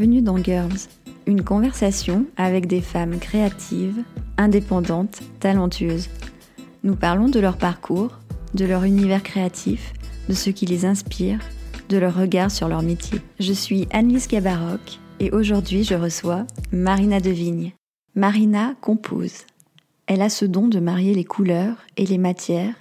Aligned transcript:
Bienvenue 0.00 0.22
dans 0.22 0.42
Girls, 0.42 0.88
une 1.26 1.44
conversation 1.44 2.24
avec 2.38 2.66
des 2.66 2.80
femmes 2.80 3.18
créatives, 3.18 4.02
indépendantes, 4.38 5.20
talentueuses. 5.40 6.08
Nous 6.84 6.96
parlons 6.96 7.28
de 7.28 7.38
leur 7.38 7.58
parcours, 7.58 8.18
de 8.54 8.64
leur 8.64 8.84
univers 8.84 9.22
créatif, 9.22 9.92
de 10.26 10.32
ce 10.32 10.48
qui 10.48 10.64
les 10.64 10.86
inspire, 10.86 11.38
de 11.90 11.98
leur 11.98 12.14
regard 12.14 12.50
sur 12.50 12.66
leur 12.66 12.80
métier. 12.80 13.20
Je 13.40 13.52
suis 13.52 13.88
Annelise 13.90 14.26
Gabaroc 14.26 14.80
et 15.18 15.32
aujourd'hui 15.32 15.84
je 15.84 15.96
reçois 15.96 16.46
Marina 16.72 17.20
Devigne. 17.20 17.72
Marina 18.14 18.74
compose. 18.80 19.44
Elle 20.06 20.22
a 20.22 20.30
ce 20.30 20.46
don 20.46 20.68
de 20.68 20.80
marier 20.80 21.12
les 21.12 21.24
couleurs 21.24 21.76
et 21.98 22.06
les 22.06 22.16
matières, 22.16 22.74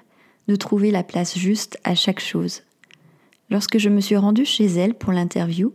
de 0.48 0.56
trouver 0.56 0.90
la 0.90 1.04
place 1.04 1.38
juste 1.38 1.81
à 1.84 1.95
chaque 1.95 2.22
chose. 2.22 2.62
Lorsque 3.50 3.78
je 3.78 3.90
me 3.90 4.00
suis 4.00 4.16
rendue 4.16 4.45
chez 4.45 4.67
elle 4.67 4.94
pour 4.94 5.12
l'interview, 5.12 5.73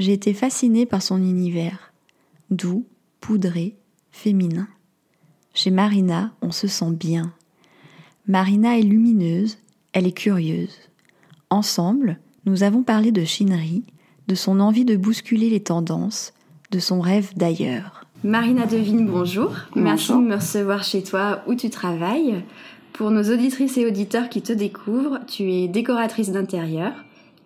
j'ai 0.00 0.14
été 0.14 0.32
fascinée 0.32 0.86
par 0.86 1.02
son 1.02 1.18
univers, 1.18 1.92
doux, 2.50 2.86
poudré, 3.20 3.76
féminin. 4.10 4.66
Chez 5.52 5.70
Marina, 5.70 6.32
on 6.40 6.52
se 6.52 6.66
sent 6.66 6.92
bien. 6.92 7.34
Marina 8.26 8.78
est 8.78 8.82
lumineuse, 8.82 9.58
elle 9.92 10.06
est 10.06 10.16
curieuse. 10.16 10.74
Ensemble, 11.50 12.18
nous 12.46 12.62
avons 12.62 12.82
parlé 12.82 13.12
de 13.12 13.24
chinerie, 13.24 13.84
de 14.26 14.34
son 14.34 14.60
envie 14.60 14.86
de 14.86 14.96
bousculer 14.96 15.50
les 15.50 15.60
tendances, 15.60 16.32
de 16.70 16.78
son 16.78 17.02
rêve 17.02 17.32
d'ailleurs. 17.36 18.06
Marina 18.24 18.64
Devine, 18.64 19.06
bonjour. 19.06 19.52
Merci 19.74 20.12
de 20.12 20.18
me 20.18 20.36
recevoir 20.36 20.82
chez 20.82 21.02
toi 21.02 21.42
où 21.46 21.54
tu 21.54 21.68
travailles. 21.68 22.42
Pour 22.94 23.10
nos 23.10 23.30
auditrices 23.30 23.76
et 23.76 23.86
auditeurs 23.86 24.30
qui 24.30 24.40
te 24.40 24.52
découvrent, 24.52 25.18
tu 25.26 25.52
es 25.52 25.68
décoratrice 25.68 26.32
d'intérieur, 26.32 26.92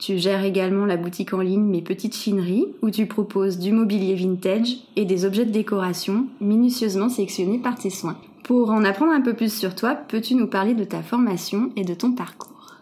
tu 0.04 0.18
gères 0.18 0.44
également 0.44 0.84
la 0.84 0.98
boutique 0.98 1.32
en 1.32 1.40
ligne 1.40 1.62
Mes 1.62 1.80
Petites 1.80 2.14
Chineries, 2.14 2.66
où 2.82 2.90
tu 2.90 3.06
proposes 3.06 3.58
du 3.58 3.72
mobilier 3.72 4.14
vintage 4.14 4.76
et 4.96 5.06
des 5.06 5.24
objets 5.24 5.46
de 5.46 5.50
décoration 5.50 6.26
minutieusement 6.42 7.08
sélectionnés 7.08 7.58
par 7.58 7.74
tes 7.74 7.88
soins. 7.88 8.18
Pour 8.42 8.70
en 8.70 8.84
apprendre 8.84 9.12
un 9.12 9.22
peu 9.22 9.32
plus 9.32 9.50
sur 9.50 9.74
toi, 9.74 9.94
peux-tu 9.94 10.34
nous 10.34 10.46
parler 10.46 10.74
de 10.74 10.84
ta 10.84 11.02
formation 11.02 11.70
et 11.76 11.84
de 11.84 11.94
ton 11.94 12.12
parcours? 12.12 12.74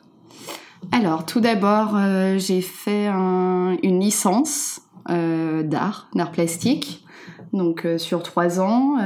Alors, 0.91 1.25
tout 1.25 1.39
d'abord, 1.39 1.92
euh, 1.95 2.39
j'ai 2.39 2.61
fait 2.61 3.06
une 3.06 4.01
licence 4.01 4.81
euh, 5.09 5.62
d'art, 5.62 6.09
d'art 6.17 6.33
plastique. 6.33 7.05
Donc 7.53 7.84
euh, 7.84 7.98
sur 7.98 8.25
trois 8.25 8.61
ans, 8.61 8.97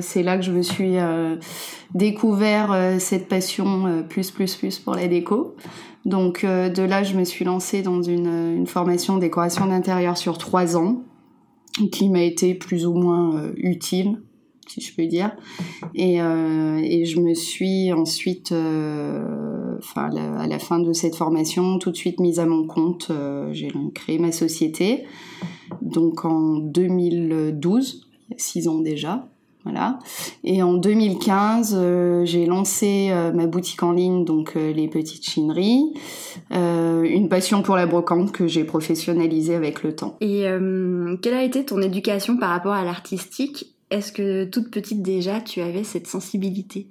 c'est 0.00 0.22
là 0.22 0.36
que 0.36 0.44
je 0.44 0.52
me 0.52 0.62
suis 0.62 0.94
découvert 1.92 3.00
cette 3.00 3.28
passion 3.28 4.04
plus 4.08 4.30
plus 4.30 4.54
plus 4.54 4.78
pour 4.78 4.94
la 4.94 5.08
déco. 5.08 5.56
Donc 6.04 6.44
euh, 6.44 6.68
de 6.68 6.82
là, 6.82 7.02
je 7.02 7.16
me 7.16 7.24
suis 7.24 7.44
lancée 7.44 7.82
dans 7.82 8.02
une, 8.02 8.56
une 8.56 8.66
formation 8.66 9.18
décoration 9.18 9.66
d'intérieur 9.66 10.16
sur 10.16 10.38
trois 10.38 10.76
ans, 10.76 11.02
qui 11.90 12.08
m'a 12.08 12.22
été 12.22 12.54
plus 12.54 12.86
ou 12.86 12.94
moins 12.94 13.36
euh, 13.36 13.52
utile, 13.56 14.20
si 14.68 14.80
je 14.80 14.94
peux 14.94 15.06
dire. 15.06 15.34
Et, 15.94 16.20
euh, 16.20 17.04
je 17.04 17.20
me 17.20 17.34
suis 17.34 17.92
ensuite, 17.92 18.52
enfin 18.52 20.10
à 20.38 20.46
la 20.46 20.58
fin 20.58 20.78
de 20.78 20.92
cette 20.92 21.16
formation, 21.16 21.78
tout 21.78 21.90
de 21.90 21.96
suite 21.96 22.20
mise 22.20 22.38
à 22.38 22.46
mon 22.46 22.66
compte. 22.66 23.10
J'ai 23.52 23.68
créé 23.94 24.18
ma 24.18 24.32
société, 24.32 25.04
donc 25.82 26.24
en 26.24 26.58
2012, 26.58 28.06
il 28.28 28.32
y 28.32 28.34
a 28.34 28.38
six 28.38 28.68
ans 28.68 28.80
déjà. 28.80 29.28
Et 30.44 30.62
en 30.62 30.74
2015, 30.74 31.74
euh, 31.76 32.24
j'ai 32.24 32.46
lancé 32.46 33.08
euh, 33.10 33.32
ma 33.32 33.46
boutique 33.46 33.82
en 33.82 33.92
ligne, 33.92 34.24
donc 34.24 34.52
euh, 34.56 34.72
les 34.72 34.88
petites 34.88 35.24
chineries, 35.24 35.94
une 36.50 37.28
passion 37.28 37.62
pour 37.62 37.76
la 37.76 37.86
brocante 37.86 38.32
que 38.32 38.46
j'ai 38.46 38.64
professionnalisée 38.64 39.54
avec 39.54 39.82
le 39.82 39.94
temps. 39.94 40.16
Et 40.20 40.46
quelle 41.22 41.34
a 41.34 41.42
été 41.42 41.64
ton 41.64 41.80
éducation 41.82 42.36
par 42.36 42.50
rapport 42.50 42.72
à 42.72 42.84
l'artistique? 42.84 43.74
Est-ce 43.90 44.12
que 44.12 44.44
toute 44.44 44.70
petite 44.70 45.02
déjà, 45.02 45.40
tu 45.40 45.60
avais 45.60 45.84
cette 45.84 46.06
sensibilité? 46.06 46.88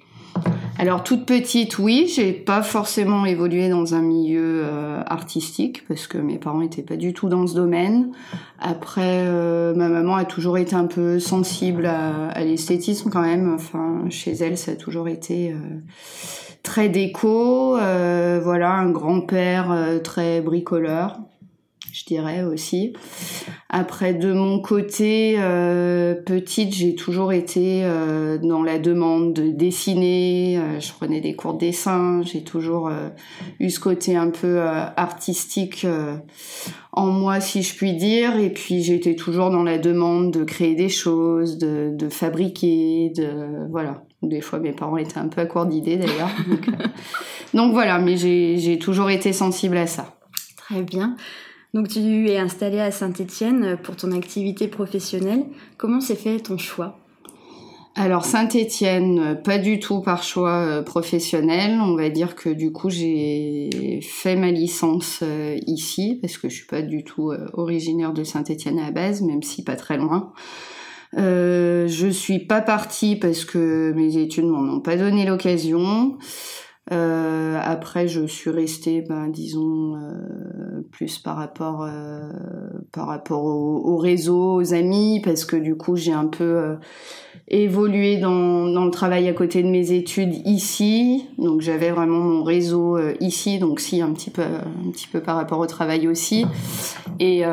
Alors 0.79 1.03
toute 1.03 1.25
petite, 1.25 1.77
oui, 1.77 2.11
j'ai 2.13 2.33
pas 2.33 2.63
forcément 2.63 3.25
évolué 3.25 3.69
dans 3.69 3.93
un 3.93 4.01
milieu 4.01 4.63
euh, 4.65 5.03
artistique 5.05 5.87
parce 5.87 6.07
que 6.07 6.17
mes 6.17 6.37
parents 6.37 6.61
étaient 6.61 6.81
pas 6.81 6.95
du 6.95 7.13
tout 7.13 7.29
dans 7.29 7.45
ce 7.45 7.53
domaine. 7.53 8.11
Après, 8.59 9.23
euh, 9.27 9.75
ma 9.75 9.87
maman 9.87 10.15
a 10.15 10.25
toujours 10.25 10.57
été 10.57 10.75
un 10.75 10.87
peu 10.87 11.19
sensible 11.19 11.85
à, 11.85 12.43
l'esthétisme 12.43 13.11
quand 13.11 13.21
même. 13.21 13.53
Enfin, 13.53 14.05
chez 14.09 14.31
elle, 14.31 14.57
ça 14.57 14.71
a 14.71 14.75
toujours 14.75 15.07
été 15.07 15.51
euh, 15.51 15.57
très 16.63 16.89
déco. 16.89 17.73
voilà, 17.73 18.71
un 18.71 18.89
grand-père 18.89 19.75
très 20.03 20.41
bricoleur 20.41 21.19
je 22.03 22.07
dirais 22.07 22.43
aussi. 22.43 22.93
Après, 23.69 24.13
de 24.13 24.33
mon 24.33 24.59
côté, 24.59 25.35
euh, 25.37 26.13
petite, 26.13 26.73
j'ai 26.73 26.95
toujours 26.95 27.31
été 27.31 27.81
euh, 27.83 28.37
dans 28.37 28.61
la 28.61 28.77
demande 28.77 29.33
de 29.33 29.49
dessiner. 29.51 30.57
Euh, 30.57 30.79
je 30.79 30.91
prenais 30.91 31.21
des 31.21 31.35
cours 31.35 31.53
de 31.53 31.59
dessin. 31.59 32.21
J'ai 32.23 32.43
toujours 32.43 32.91
eu 33.59 33.69
ce 33.69 33.79
côté 33.79 34.17
un 34.17 34.29
peu 34.29 34.59
artistique 34.59 35.87
en 36.91 37.07
moi, 37.07 37.39
si 37.39 37.63
je 37.63 37.75
puis 37.75 37.93
dire. 37.93 38.37
Et 38.37 38.49
puis, 38.49 38.83
j'étais 38.83 39.15
toujours 39.15 39.49
dans 39.49 39.63
la 39.63 39.77
demande 39.77 40.31
de 40.31 40.43
créer 40.43 40.75
des 40.75 40.89
choses, 40.89 41.57
de, 41.57 42.09
fabriquer, 42.09 43.13
de 43.15 43.69
voilà. 43.69 44.03
Des 44.21 44.41
fois, 44.41 44.59
mes 44.59 44.71
parents 44.71 44.97
étaient 44.97 45.17
un 45.17 45.27
peu 45.27 45.41
à 45.41 45.45
court 45.45 45.65
d'idées 45.65 45.97
d'ailleurs. 45.97 46.31
Donc 47.53 47.73
voilà, 47.73 47.99
mais 47.99 48.17
j'ai 48.17 48.79
toujours 48.79 49.09
été 49.09 49.31
sensible 49.33 49.77
à 49.77 49.87
ça. 49.87 50.15
Très 50.57 50.81
bien. 50.81 51.15
Donc 51.73 51.87
tu 51.87 52.29
es 52.29 52.37
installée 52.37 52.79
à 52.79 52.91
Saint-Étienne 52.91 53.77
pour 53.81 53.95
ton 53.95 54.11
activité 54.11 54.67
professionnelle. 54.67 55.45
Comment 55.77 56.01
s'est 56.01 56.15
fait 56.15 56.39
ton 56.39 56.57
choix? 56.57 56.99
Alors 57.95 58.25
Saint-Étienne, 58.25 59.39
pas 59.43 59.57
du 59.57 59.79
tout 59.79 60.01
par 60.01 60.23
choix 60.23 60.61
euh, 60.61 60.81
professionnel. 60.81 61.79
On 61.79 61.95
va 61.95 62.09
dire 62.09 62.35
que 62.35 62.49
du 62.49 62.71
coup 62.71 62.89
j'ai 62.89 63.99
fait 64.01 64.35
ma 64.35 64.51
licence 64.51 65.19
euh, 65.23 65.57
ici 65.67 66.19
parce 66.21 66.37
que 66.37 66.49
je 66.49 66.55
suis 66.55 66.65
pas 66.65 66.81
du 66.81 67.03
tout 67.03 67.31
euh, 67.31 67.47
originaire 67.53 68.13
de 68.13 68.23
Saint-Étienne 68.23 68.79
à 68.79 68.85
la 68.85 68.91
base, 68.91 69.21
même 69.21 69.43
si 69.43 69.63
pas 69.63 69.75
très 69.75 69.97
loin. 69.97 70.31
Euh, 71.17 71.87
je 71.87 72.07
suis 72.07 72.39
pas 72.39 72.61
partie 72.61 73.15
parce 73.15 73.45
que 73.45 73.91
mes 73.95 74.17
études 74.17 74.45
m'en 74.45 74.75
ont 74.75 74.79
pas 74.79 74.95
donné 74.95 75.25
l'occasion. 75.25 76.17
Euh, 76.91 77.57
après, 77.63 78.09
je 78.09 78.25
suis 78.25 78.49
restée, 78.49 79.01
ben, 79.01 79.29
disons, 79.29 79.95
euh, 79.95 80.81
plus 80.91 81.17
par 81.17 81.37
rapport, 81.37 81.83
euh, 81.83 82.29
par 82.91 83.07
rapport 83.07 83.45
au, 83.45 83.81
au, 83.85 83.97
réseau, 83.97 84.55
aux 84.55 84.73
amis, 84.73 85.21
parce 85.23 85.45
que 85.45 85.55
du 85.55 85.75
coup, 85.75 85.95
j'ai 85.95 86.11
un 86.11 86.25
peu 86.25 86.75
évolué 87.47 88.17
dans, 88.17 88.65
le 88.65 88.91
travail 88.91 89.29
à 89.29 89.33
côté 89.33 89.63
de 89.63 89.69
mes 89.69 89.93
études 89.93 90.45
ici. 90.45 91.25
Donc 91.37 91.61
j'avais 91.61 91.91
vraiment 91.91 92.19
mon 92.19 92.43
réseau 92.43 92.97
ici, 93.21 93.59
donc 93.59 93.79
si 93.79 94.01
un 94.01 94.11
petit 94.11 94.29
peu 94.29 94.41
un 94.41 94.91
petit 94.91 95.07
peu 95.07 95.19
par 95.19 95.37
rapport 95.37 95.59
au 95.59 95.65
travail 95.65 96.07
aussi. 96.07 96.45
Et, 97.19 97.43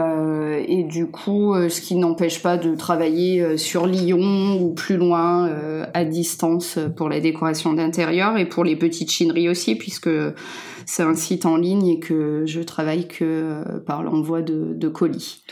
et 0.69 0.83
du 0.85 1.07
coup, 1.07 1.55
ce 1.69 1.81
qui 1.81 1.95
n'empêche 1.95 2.43
pas 2.43 2.57
de 2.57 2.75
travailler 2.75 3.57
sur 3.57 3.87
Lyon 3.87 4.61
ou 4.61 4.71
plus 4.75 4.97
loin 4.97 5.51
à 5.93 6.05
distance 6.05 6.79
pour 6.97 7.09
la 7.09 7.21
décoration 7.21 7.73
d'intérieur 7.73 8.37
et 8.37 8.47
pour 8.47 8.65
les 8.65 8.77
petites 8.77 9.11
aussi, 9.49 9.75
puisque 9.75 10.09
c'est 10.91 11.05
un 11.05 11.15
site 11.15 11.47
en 11.47 11.57
ligne 11.57 11.87
et 11.87 12.01
que 12.01 12.43
je 12.47 12.61
travaille 12.61 13.07
que 13.07 13.23
euh, 13.23 13.79
par 13.79 14.03
l'envoi 14.03 14.43
de, 14.43 14.89
colis. 14.89 15.45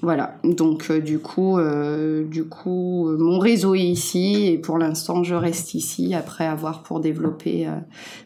Voilà. 0.00 0.38
Donc 0.44 0.86
euh, 0.90 0.98
du 0.98 1.18
coup, 1.18 1.58
euh, 1.58 2.24
du 2.24 2.44
coup, 2.44 3.06
mon 3.18 3.38
réseau 3.38 3.74
est 3.74 3.80
ici 3.80 4.46
et 4.46 4.56
pour 4.56 4.78
l'instant, 4.78 5.24
je 5.24 5.34
reste 5.34 5.74
ici 5.74 6.14
après 6.14 6.46
avoir 6.46 6.82
pour 6.82 7.00
développer, 7.00 7.68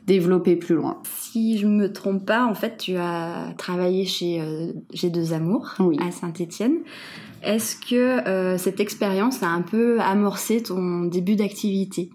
développer 0.07 0.55
plus 0.55 0.77
loin. 0.77 0.99
Si 1.05 1.59
je 1.59 1.67
me 1.67 1.93
trompe 1.93 2.25
pas, 2.25 2.47
en 2.47 2.55
fait, 2.55 2.77
tu 2.77 2.97
as 2.97 3.53
travaillé 3.59 4.05
chez 4.05 4.41
J'ai 4.93 5.11
deux 5.11 5.33
amours 5.33 5.75
à 6.01 6.13
Saint-Étienne. 6.13 6.77
Est-ce 7.43 7.77
que 7.77 8.57
cette 8.57 8.79
expérience 8.79 9.43
a 9.43 9.49
un 9.49 9.63
peu 9.63 10.01
amorcé 10.01 10.63
ton 10.63 11.03
début 11.03 11.35
d'activité? 11.35 12.11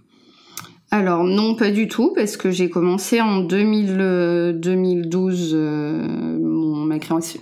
Alors 0.94 1.24
non, 1.24 1.56
pas 1.56 1.72
du 1.72 1.88
tout, 1.88 2.12
parce 2.14 2.36
que 2.36 2.52
j'ai 2.52 2.70
commencé 2.70 3.22
en 3.22 3.40
2000, 3.40 4.58
2012 4.60 5.52
euh, 5.54 6.38
mon, 6.38 6.76
ma, 6.86 7.00
création, 7.00 7.40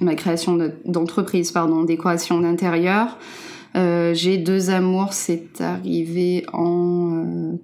ma 0.53 0.67
d'entreprise, 0.85 1.51
pardon, 1.51 1.83
décoration 1.83 2.39
d'intérieur. 2.39 3.17
Euh, 3.75 4.13
j'ai 4.13 4.37
deux 4.37 4.69
amours, 4.69 5.13
c'est 5.13 5.61
arrivé 5.61 6.45
en 6.53 7.57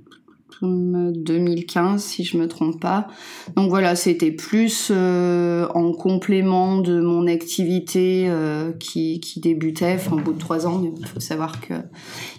euh, 0.63 1.11
2015 1.15 2.01
si 2.01 2.23
je 2.23 2.37
me 2.37 2.47
trompe 2.47 2.79
pas. 2.79 3.07
Donc 3.55 3.69
voilà, 3.69 3.95
c'était 3.95 4.31
plus 4.31 4.89
euh, 4.91 5.67
en 5.73 5.91
complément 5.91 6.77
de 6.77 6.99
mon 6.99 7.27
activité 7.27 8.25
euh, 8.27 8.71
qui, 8.73 9.19
qui 9.19 9.39
débutait, 9.39 9.95
enfin 9.95 10.15
au 10.15 10.19
bout 10.19 10.33
de 10.33 10.39
trois 10.39 10.67
ans. 10.67 10.81
il 10.97 11.05
faut 11.05 11.19
savoir 11.19 11.59
que 11.61 11.73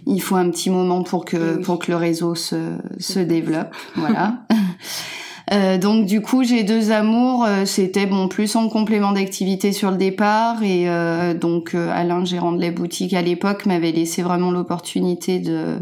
il 0.06 0.20
faut 0.20 0.36
un 0.36 0.50
petit 0.50 0.70
moment 0.70 1.02
pour 1.02 1.24
que 1.24 1.56
pour 1.62 1.78
que 1.78 1.90
le 1.90 1.96
réseau 1.96 2.34
se, 2.34 2.76
se 2.98 3.18
développe. 3.18 3.74
Voilà. 3.96 4.46
Euh, 5.52 5.78
donc 5.78 6.06
du 6.06 6.20
coup, 6.22 6.42
j'ai 6.42 6.64
deux 6.64 6.90
amours. 6.90 7.44
Euh, 7.44 7.64
c'était 7.64 8.06
bon 8.06 8.28
plus 8.28 8.56
en 8.56 8.68
complément 8.68 9.12
d'activité 9.12 9.72
sur 9.72 9.90
le 9.90 9.96
départ 9.96 10.62
et 10.62 10.88
euh, 10.88 11.34
donc 11.34 11.74
Alain, 11.74 12.24
gérant 12.24 12.52
de 12.52 12.60
la 12.60 12.70
boutique 12.70 13.12
à 13.14 13.22
l'époque, 13.22 13.66
m'avait 13.66 13.92
laissé 13.92 14.22
vraiment 14.22 14.50
l'opportunité 14.50 15.38
de 15.38 15.78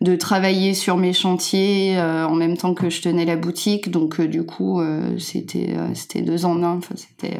de 0.00 0.16
travailler 0.16 0.74
sur 0.74 0.96
mes 0.96 1.12
chantiers 1.12 1.98
en 1.98 2.34
même 2.34 2.56
temps 2.56 2.74
que 2.74 2.90
je 2.90 3.02
tenais 3.02 3.24
la 3.24 3.36
boutique. 3.36 3.90
Donc 3.90 4.20
du 4.20 4.44
coup, 4.44 4.80
c'était 5.18 5.76
c'était 5.94 6.22
deux 6.22 6.44
en 6.44 6.62
un. 6.62 6.76
Enfin, 6.76 6.94
c'était 6.96 7.38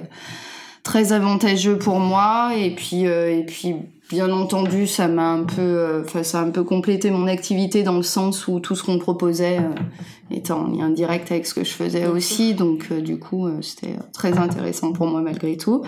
très 0.83 1.13
avantageux 1.13 1.79
pour 1.79 2.01
moi 2.01 2.53
et 2.57 2.71
puis 2.71 3.03
et 3.03 3.45
puis 3.47 3.75
Bien 4.09 4.31
entendu, 4.33 4.87
ça 4.87 5.07
m'a 5.07 5.33
un 5.33 5.43
peu, 5.43 5.61
euh, 5.61 6.03
enfin, 6.03 6.23
ça 6.23 6.41
a 6.41 6.43
un 6.43 6.49
peu 6.49 6.65
complété 6.65 7.11
mon 7.11 7.27
activité 7.27 7.83
dans 7.83 7.99
le 7.99 8.03
sens 8.03 8.49
où 8.49 8.59
tout 8.59 8.75
ce 8.75 8.83
qu'on 8.83 8.99
proposait 8.99 9.59
euh, 9.59 10.35
était 10.35 10.53
en 10.53 10.67
lien 10.69 10.89
direct 10.89 11.31
avec 11.31 11.47
ce 11.47 11.53
que 11.53 11.63
je 11.63 11.73
faisais 11.73 12.07
aussi. 12.07 12.55
Donc, 12.55 12.87
euh, 12.91 13.03
du 13.03 13.19
coup, 13.19 13.51
c'était 13.61 13.97
très 14.15 14.39
intéressant 14.39 14.93
pour 14.93 15.09
moi 15.09 15.21
malgré 15.21 15.59
tout. 15.59 15.83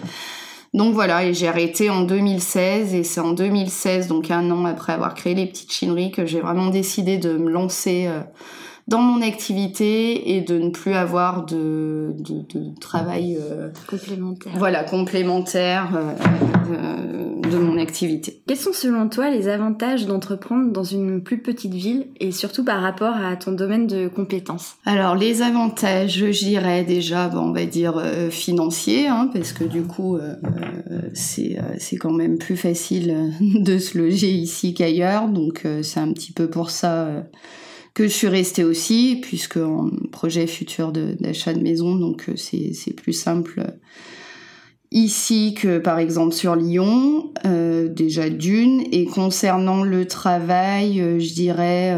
Donc 0.74 0.92
voilà, 0.92 1.24
et 1.24 1.32
j'ai 1.32 1.48
arrêté 1.48 1.88
en 1.88 2.02
2016, 2.02 2.94
et 2.94 3.04
c'est 3.04 3.20
en 3.20 3.32
2016, 3.32 4.06
donc 4.06 4.30
un 4.30 4.50
an 4.50 4.66
après 4.66 4.92
avoir 4.92 5.14
créé 5.14 5.34
les 5.34 5.46
petites 5.46 5.72
chineries, 5.72 6.12
que 6.12 6.26
j'ai 6.26 6.40
vraiment 6.40 6.68
décidé 6.68 7.16
de 7.16 7.38
me 7.38 7.50
lancer 7.50 8.08
dans 8.88 9.00
mon 9.00 9.22
activité 9.22 10.36
et 10.36 10.40
de 10.40 10.58
ne 10.58 10.70
plus 10.70 10.94
avoir 10.94 11.46
de, 11.46 12.14
de, 12.18 12.42
de 12.58 12.78
travail 12.80 13.38
euh, 13.40 13.68
complémentaire. 13.86 14.52
Voilà, 14.56 14.84
complémentaire 14.84 15.90
euh, 15.94 16.12
euh, 16.72 17.50
de 17.50 17.56
mon 17.56 17.78
activité. 17.78 18.42
Quels 18.46 18.56
sont 18.56 18.72
selon 18.72 19.08
toi 19.08 19.30
les 19.30 19.48
avantages 19.48 20.06
d'entreprendre 20.06 20.72
dans 20.72 20.84
une 20.84 21.22
plus 21.22 21.38
petite 21.38 21.74
ville 21.74 22.08
et 22.18 22.32
surtout 22.32 22.64
par 22.64 22.82
rapport 22.82 23.14
à 23.14 23.36
ton 23.36 23.52
domaine 23.52 23.86
de 23.86 24.08
compétences? 24.08 24.76
Alors 24.84 25.14
les 25.14 25.42
avantages, 25.42 26.18
je 26.18 26.44
dirais 26.44 26.84
déjà, 26.84 27.28
bon, 27.28 27.50
on 27.50 27.52
va 27.52 27.66
dire 27.66 27.96
euh, 27.96 28.30
financiers, 28.30 29.06
hein, 29.06 29.30
parce 29.32 29.52
que 29.52 29.64
du 29.64 29.82
coup 29.82 30.18
c'est 31.14 31.58
c'est 31.78 31.96
quand 31.96 32.12
même 32.12 32.38
plus 32.38 32.56
facile 32.56 33.32
de 33.40 33.78
se 33.78 33.98
loger 33.98 34.30
ici 34.30 34.74
qu'ailleurs, 34.74 35.28
donc 35.28 35.66
c'est 35.82 36.00
un 36.00 36.12
petit 36.12 36.32
peu 36.32 36.48
pour 36.48 36.70
ça 36.70 37.08
que 37.94 38.04
je 38.04 38.12
suis 38.12 38.28
restée 38.28 38.64
aussi, 38.64 39.18
puisque 39.20 39.56
en 39.56 39.90
projet 40.12 40.46
futur 40.46 40.92
d'achat 40.92 41.52
de, 41.52 41.60
maison, 41.60 41.96
donc 41.96 42.28
euh, 42.28 42.36
c'est 42.36 42.94
plus 42.94 43.12
simple 43.12 43.60
euh, 43.60 43.70
ici 44.92 45.54
que 45.54 45.78
par 45.78 45.98
exemple 45.98 46.34
sur 46.34 46.56
Lyon, 46.56 47.32
euh, 47.46 47.88
déjà 47.88 48.30
d'une. 48.30 48.82
Et 48.92 49.06
concernant 49.06 49.82
le 49.82 50.06
travail, 50.06 50.98
je 51.18 51.34
dirais, 51.34 51.96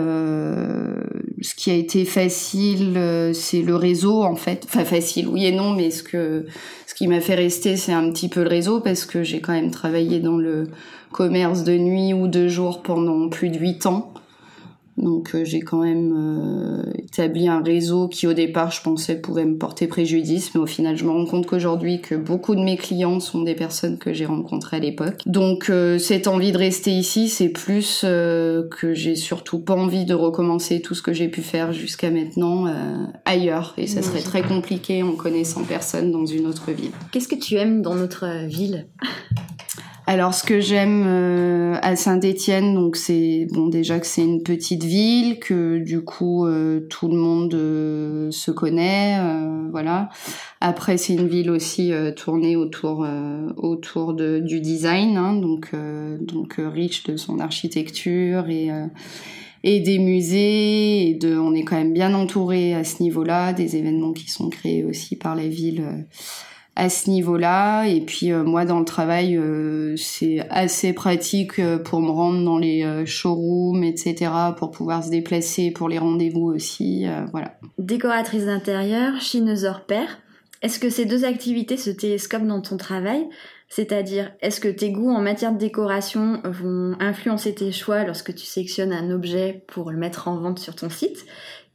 ce 1.41 1.55
qui 1.55 1.71
a 1.71 1.75
été 1.75 2.05
facile, 2.05 3.33
c'est 3.35 3.63
le 3.63 3.77
réseau 3.77 4.23
en 4.23 4.37
fait. 4.37 4.65
Enfin 4.67 4.85
facile, 4.85 5.29
oui 5.29 5.47
et 5.47 5.53
non, 5.53 5.73
mais 5.73 5.91
ce 5.91 6.03
ce 6.87 6.95
qui 6.95 7.07
m'a 7.09 7.21
fait 7.21 7.35
rester, 7.35 7.77
c'est 7.77 7.93
un 7.93 8.11
petit 8.11 8.29
peu 8.29 8.43
le 8.43 8.51
réseau 8.51 8.81
parce 8.81 9.07
que 9.07 9.23
j'ai 9.23 9.41
quand 9.41 9.53
même 9.53 9.71
travaillé 9.71 10.21
dans 10.21 10.37
le 10.37 10.69
commerce 11.11 11.65
de 11.65 11.77
nuit 11.77 12.13
ou 12.13 12.29
de 12.29 12.49
jour 12.49 12.83
pendant 12.83 13.29
plus 13.31 13.49
de 13.49 13.59
huit 13.59 13.87
ans. 13.87 14.13
Donc 14.99 15.35
euh, 15.35 15.45
j'ai 15.45 15.61
quand 15.61 15.83
même 15.83 16.13
euh, 16.17 16.93
établi 16.99 17.49
un 17.49 17.63
réseau 17.63 18.09
qui 18.09 18.27
au 18.27 18.35
départ 18.35 18.71
je 18.71 18.83
pensais 18.83 19.21
pouvait 19.21 19.45
me 19.45 19.57
porter 19.57 19.87
préjudice, 19.87 20.55
mais 20.55 20.61
au 20.61 20.67
final 20.67 20.97
je 20.97 21.05
me 21.05 21.11
rends 21.11 21.25
compte 21.25 21.47
qu'aujourd'hui 21.47 22.01
que 22.01 22.15
beaucoup 22.15 22.55
de 22.55 22.61
mes 22.61 22.77
clients 22.77 23.19
sont 23.19 23.43
des 23.43 23.55
personnes 23.55 23.99
que 23.99 24.13
j'ai 24.13 24.27
rencontrées 24.27 24.77
à 24.77 24.81
l'époque. 24.81 25.21
Donc 25.27 25.71
euh, 25.71 25.99
cette 25.99 26.29
envie 26.29 26.53
de 26.53 26.59
rester 26.59 26.91
ici, 26.91 27.29
c'est 27.29 27.49
plus 27.49 28.03
que 28.03 28.93
j'ai 28.93 29.17
surtout 29.17 29.59
pas 29.59 29.75
envie 29.75 30.05
de 30.05 30.15
recommencer 30.15 30.81
tout 30.83 30.95
ce 30.95 31.03
que 31.03 31.13
j'ai 31.13 31.29
pu 31.29 31.43
faire 31.43 31.73
jusqu'à 31.73 32.11
maintenant 32.11 32.67
ailleurs, 33.25 33.75
et 33.79 33.87
ça 33.87 34.03
serait 34.03 34.21
très 34.21 34.43
compliqué 34.43 35.03
en 35.03 35.13
connaissant 35.13 35.63
personne 35.63 36.11
dans 36.11 36.27
une 36.27 36.47
autre 36.47 36.71
ville. 36.73 36.91
Qu'est-ce 37.13 37.29
que 37.29 37.35
tu 37.35 37.57
aimes 37.57 37.83
dans 37.83 37.95
notre 37.95 38.47
ville? 38.47 38.87
Alors 40.07 40.35
ce 40.35 40.43
que 40.43 40.61
j'aime 40.61 41.05
euh, 41.07 41.77
à 41.81 41.95
Saint-Étienne, 41.95 42.75
donc 42.75 42.97
c'est 42.97 43.47
bon 43.53 43.69
déjà 43.69 44.01
que 44.01 44.07
c'est 44.07 44.25
une 44.25 44.43
petite 44.43 44.83
ville, 44.83 45.39
que 45.39 45.79
du 45.79 46.03
coup 46.03 46.45
euh, 46.45 46.81
tout 46.91 47.07
le 47.07 47.17
monde 47.17 47.55
euh, 47.55 48.31
se 48.33 48.51
connaît, 48.51 49.19
voilà. 49.71 50.09
Après 50.61 50.97
c'est 50.97 51.15
une 51.15 51.29
ville 51.29 51.51
aussi 51.51 51.93
tournée 52.17 52.57
autour 52.57 53.07
autour 53.57 54.15
de, 54.15 54.41
du 54.41 54.61
design, 54.61 55.17
hein, 55.17 55.35
donc 55.35 55.71
donc 56.21 56.57
riche 56.59 57.05
de 57.05 57.17
son 57.17 57.39
architecture 57.39 58.49
et 58.49 58.71
et 59.65 59.79
des 59.79 59.99
musées 59.99 61.11
et 61.11 61.15
de 61.15 61.39
on 61.39 61.55
est 61.55 61.63
quand 61.63 61.77
même 61.77 61.93
bien 61.93 62.13
entouré 62.15 62.75
à 62.75 62.83
ce 62.83 63.03
niveau-là, 63.03 63.53
des 63.53 63.77
événements 63.77 64.13
qui 64.13 64.29
sont 64.29 64.51
créés 64.51 64.85
aussi 64.85 65.15
par 65.15 65.37
la 65.37 65.47
ville 65.47 65.85
à 66.77 66.89
ce 66.89 67.11
niveau-là. 67.11 67.87
Et 67.87 68.01
puis 68.01 68.33
euh, 68.33 68.43
moi, 68.43 68.65
dans 68.65 68.79
le 68.79 68.85
travail, 68.85 69.37
euh, 69.37 69.95
c'est 69.97 70.47
assez 70.51 70.93
pratique 70.93 71.59
euh, 71.59 71.79
pour 71.79 72.01
me 72.01 72.11
rendre 72.11 72.45
dans 72.45 72.59
les 72.59 73.07
showrooms, 73.07 73.85
etc., 73.85 74.31
pour 74.57 74.71
pouvoir 74.71 75.05
se 75.05 75.11
déplacer 75.11 75.71
pour 75.71 75.89
les 75.89 75.99
rendez-vous 75.99 76.47
aussi. 76.47 77.07
voilà. 77.31 77.59
Décoratrice 77.79 78.47
d'intérieur, 78.47 79.21
chineuse 79.21 79.65
hors 79.65 79.85
pair. 79.85 80.21
Est-ce 80.63 80.79
que 80.79 80.91
ces 80.91 81.05
deux 81.05 81.25
activités 81.25 81.77
se 81.77 81.91
télescopent 81.91 82.47
dans 82.47 82.61
ton 82.61 82.77
travail? 82.77 83.27
C'est-à-dire, 83.69 84.33
est-ce 84.43 84.61
que 84.61 84.69
tes 84.69 84.93
goûts 84.93 85.11
en 85.11 85.23
matière 85.23 85.53
de 85.53 85.59
décoration 85.59 86.41
vont 86.45 86.95
influencer 87.01 87.55
tes 87.55 87.73
choix 87.73 88.05
lorsque 88.05 88.35
tu 88.35 88.45
sélectionnes 88.45 88.93
un 88.93 89.11
objet 89.11 89.65
pour 89.67 89.91
le 89.91 89.97
mettre 89.97 90.29
en 90.29 90.37
vente 90.37 90.59
sur 90.59 90.77
ton 90.77 90.91
site? 90.91 91.25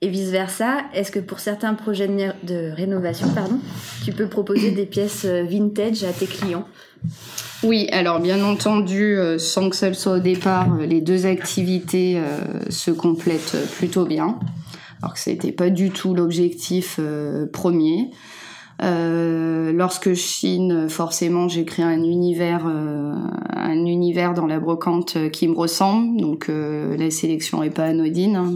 Et 0.02 0.10
vice-versa, 0.10 0.84
est-ce 0.94 1.12
que 1.12 1.20
pour 1.20 1.40
certains 1.40 1.74
projets 1.74 2.08
de, 2.08 2.72
rénovation, 2.72 3.30
pardon, 3.34 3.60
tu 4.06 4.12
peux 4.12 4.28
proposer 4.28 4.70
des 4.70 4.86
pièces 4.86 5.26
euh, 5.26 5.44
vintage 5.44 6.04
à 6.04 6.12
tes 6.12 6.28
clients? 6.28 6.68
Oui, 7.64 7.88
alors 7.92 8.20
bien 8.20 8.44
entendu, 8.44 9.18
euh, 9.18 9.40
sans 9.40 9.72
que 9.72 9.76
ce 9.76 9.92
soit 9.94 10.18
au 10.18 10.20
départ, 10.20 10.72
euh, 10.74 10.86
les 10.86 11.02
deux 11.02 11.26
activités 11.26 12.22
se 12.70 12.92
complètent 12.92 13.58
plutôt 13.78 14.06
bien. 14.06 14.38
Alors 15.02 15.16
que 15.16 15.20
c'était 15.20 15.52
pas 15.52 15.72
du 15.72 15.90
tout 15.90 16.14
l'objectif 16.14 17.00
premier. 17.52 18.12
lorsque 18.82 20.10
je 20.10 20.14
chine, 20.14 20.90
forcément, 20.90 21.48
j'ai 21.48 21.66
créé 21.66 21.86
un 21.86 22.04
univers, 22.04 22.66
un 22.66 23.86
univers 23.86 24.34
dans 24.34 24.48
la 24.48 24.60
brocante 24.60 25.30
qui 25.32 25.48
me 25.48 25.56
ressemble. 25.56 26.20
Donc 26.20 26.50
la 26.50 27.12
sélection 27.12 27.62
est 27.62 27.70
pas 27.70 27.86
anodine. 27.86 28.36
Hein, 28.36 28.52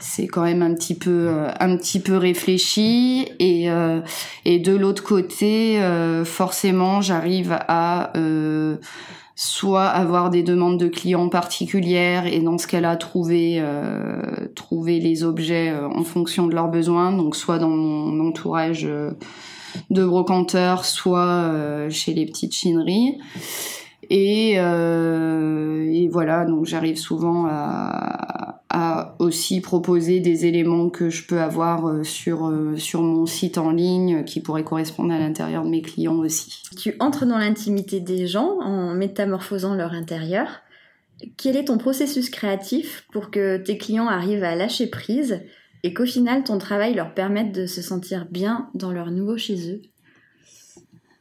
c'est 0.00 0.26
quand 0.26 0.42
même 0.42 0.62
un 0.62 0.74
petit 0.74 0.94
peu 0.94 1.28
euh, 1.28 1.50
un 1.58 1.76
petit 1.76 2.00
peu 2.00 2.16
réfléchi 2.16 3.28
et 3.38 3.70
euh, 3.70 4.00
et 4.44 4.58
de 4.58 4.74
l'autre 4.74 5.02
côté 5.02 5.80
euh, 5.80 6.24
forcément 6.24 7.00
j'arrive 7.00 7.56
à 7.68 8.12
soit 9.34 9.86
avoir 9.86 10.30
des 10.30 10.42
demandes 10.42 10.80
de 10.80 10.88
clients 10.88 11.28
particulières 11.28 12.26
et 12.26 12.40
dans 12.40 12.58
ce 12.58 12.66
cas-là 12.66 12.96
trouver 12.96 13.62
trouver 14.56 14.98
les 14.98 15.22
objets 15.22 15.72
en 15.72 16.02
fonction 16.02 16.48
de 16.48 16.54
leurs 16.54 16.68
besoins. 16.68 17.12
Donc 17.12 17.36
soit 17.36 17.58
dans 17.58 17.68
mon 17.68 18.26
entourage 18.26 18.88
de 19.90 20.04
brocanteurs 20.04 20.84
soit 20.84 21.88
chez 21.88 22.14
les 22.14 22.26
petites 22.26 22.52
chineries 22.52 23.18
et, 24.10 24.52
et 24.54 26.08
voilà 26.08 26.44
donc 26.44 26.64
j'arrive 26.64 26.96
souvent 26.96 27.46
à 27.46 28.58
à 28.70 29.16
aussi 29.18 29.60
proposer 29.60 30.20
des 30.20 30.46
éléments 30.46 30.90
que 30.90 31.08
je 31.08 31.26
peux 31.26 31.40
avoir 31.40 31.88
euh, 31.88 32.04
sur, 32.04 32.46
euh, 32.46 32.76
sur 32.76 33.02
mon 33.02 33.24
site 33.24 33.56
en 33.56 33.70
ligne 33.70 34.24
qui 34.24 34.40
pourraient 34.40 34.64
correspondre 34.64 35.12
à 35.12 35.18
l'intérieur 35.18 35.64
de 35.64 35.70
mes 35.70 35.80
clients 35.80 36.18
aussi. 36.18 36.62
Tu 36.76 36.94
entres 37.00 37.24
dans 37.24 37.38
l'intimité 37.38 38.00
des 38.00 38.26
gens 38.26 38.60
en 38.60 38.94
métamorphosant 38.94 39.74
leur 39.74 39.92
intérieur. 39.92 40.48
Quel 41.36 41.56
est 41.56 41.64
ton 41.64 41.78
processus 41.78 42.28
créatif 42.28 43.06
pour 43.10 43.30
que 43.30 43.56
tes 43.56 43.78
clients 43.78 44.06
arrivent 44.06 44.44
à 44.44 44.54
lâcher 44.54 44.86
prise 44.86 45.40
et 45.82 45.94
qu'au 45.94 46.06
final 46.06 46.44
ton 46.44 46.58
travail 46.58 46.94
leur 46.94 47.14
permette 47.14 47.52
de 47.52 47.66
se 47.66 47.80
sentir 47.80 48.26
bien 48.30 48.68
dans 48.74 48.92
leur 48.92 49.10
nouveau 49.10 49.38
chez 49.38 49.72
eux? 49.72 49.80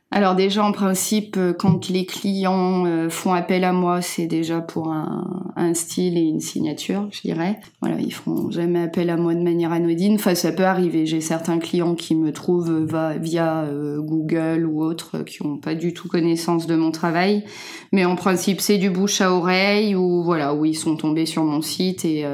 Alors 0.10 0.36
déjà 0.36 0.64
en 0.64 0.72
principe, 0.72 1.36
euh, 1.36 1.52
quand 1.52 1.90
les 1.90 2.06
clients 2.06 2.86
euh, 2.86 3.10
font 3.10 3.34
appel 3.34 3.66
à 3.66 3.74
moi, 3.74 4.02
c'est 4.02 4.26
déjà 4.26 4.62
pour 4.62 4.94
un, 4.94 5.74
style 5.74 6.18
et 6.18 6.22
une 6.22 6.40
signature, 6.40 7.10
je 7.12 7.22
dirais. 7.22 7.60
Voilà, 7.82 8.00
ils 8.00 8.14
font 8.14 8.50
jamais 8.50 8.84
appel 8.84 9.10
à 9.10 9.18
moi 9.18 9.36
de 9.36 9.42
manière 9.42 9.74
anodine. 9.74 10.16
Enfin, 10.16 10.34
ça 10.34 10.54
peut 10.54 10.64
arriver. 10.64 11.06
J'ai 11.06 11.20
certains 11.20 11.60
clients 11.60 11.94
qui 11.94 12.16
me 12.16 12.32
trouvent 12.32 12.88
euh, 12.90 13.18
via 13.20 13.66
Google 13.98 14.66
ou 14.66 14.82
autres 14.82 15.20
qui 15.24 15.46
ont 15.46 15.58
pas 15.58 15.76
du 15.76 15.94
tout 15.94 16.08
connaissance 16.08 16.68
de 16.68 16.76
mon 16.76 16.92
travail, 16.92 17.44
mais 17.92 18.06
en 18.06 18.16
principe 18.16 18.62
c'est 18.62 18.78
du 18.78 18.90
bouche 18.90 19.20
à 19.20 19.34
oreille 19.34 19.96
ou 19.96 20.24
voilà 20.24 20.54
où 20.56 20.64
ils 20.64 20.76
sont 20.76 20.96
tombés 20.96 21.26
sur 21.26 21.44
mon 21.44 21.62
site 21.62 22.06
et 22.06 22.26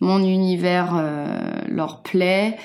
mon 0.00 0.22
univers 0.22 1.02
leur 1.68 2.02
plaît. 2.02 2.56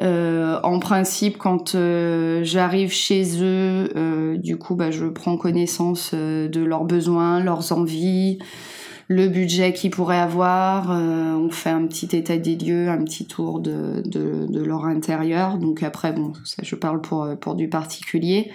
Euh, 0.00 0.58
en 0.62 0.78
principe, 0.78 1.36
quand 1.36 1.74
euh, 1.74 2.40
j'arrive 2.42 2.90
chez 2.90 3.42
eux, 3.42 3.90
euh, 3.96 4.36
du 4.38 4.56
coup, 4.56 4.74
bah, 4.74 4.90
je 4.90 5.06
prends 5.06 5.36
connaissance 5.36 6.14
de 6.14 6.60
leurs 6.60 6.84
besoins, 6.84 7.40
leurs 7.40 7.72
envies, 7.72 8.38
le 9.08 9.28
budget 9.28 9.72
qu'ils 9.72 9.90
pourraient 9.90 10.18
avoir. 10.18 10.90
on 10.90 11.50
fait 11.50 11.70
un 11.70 11.86
petit 11.86 12.16
état 12.16 12.38
des 12.38 12.56
lieux, 12.56 12.88
un 12.88 13.02
petit 13.04 13.26
tour 13.26 13.60
de, 13.60 14.02
leur 14.64 14.86
intérieur. 14.86 15.58
Donc 15.58 15.82
après, 15.82 16.12
bon, 16.12 16.32
ça 16.44 16.62
je 16.62 16.76
parle 16.76 17.00
pour 17.00 17.54
du 17.54 17.68
particulier. 17.68 18.50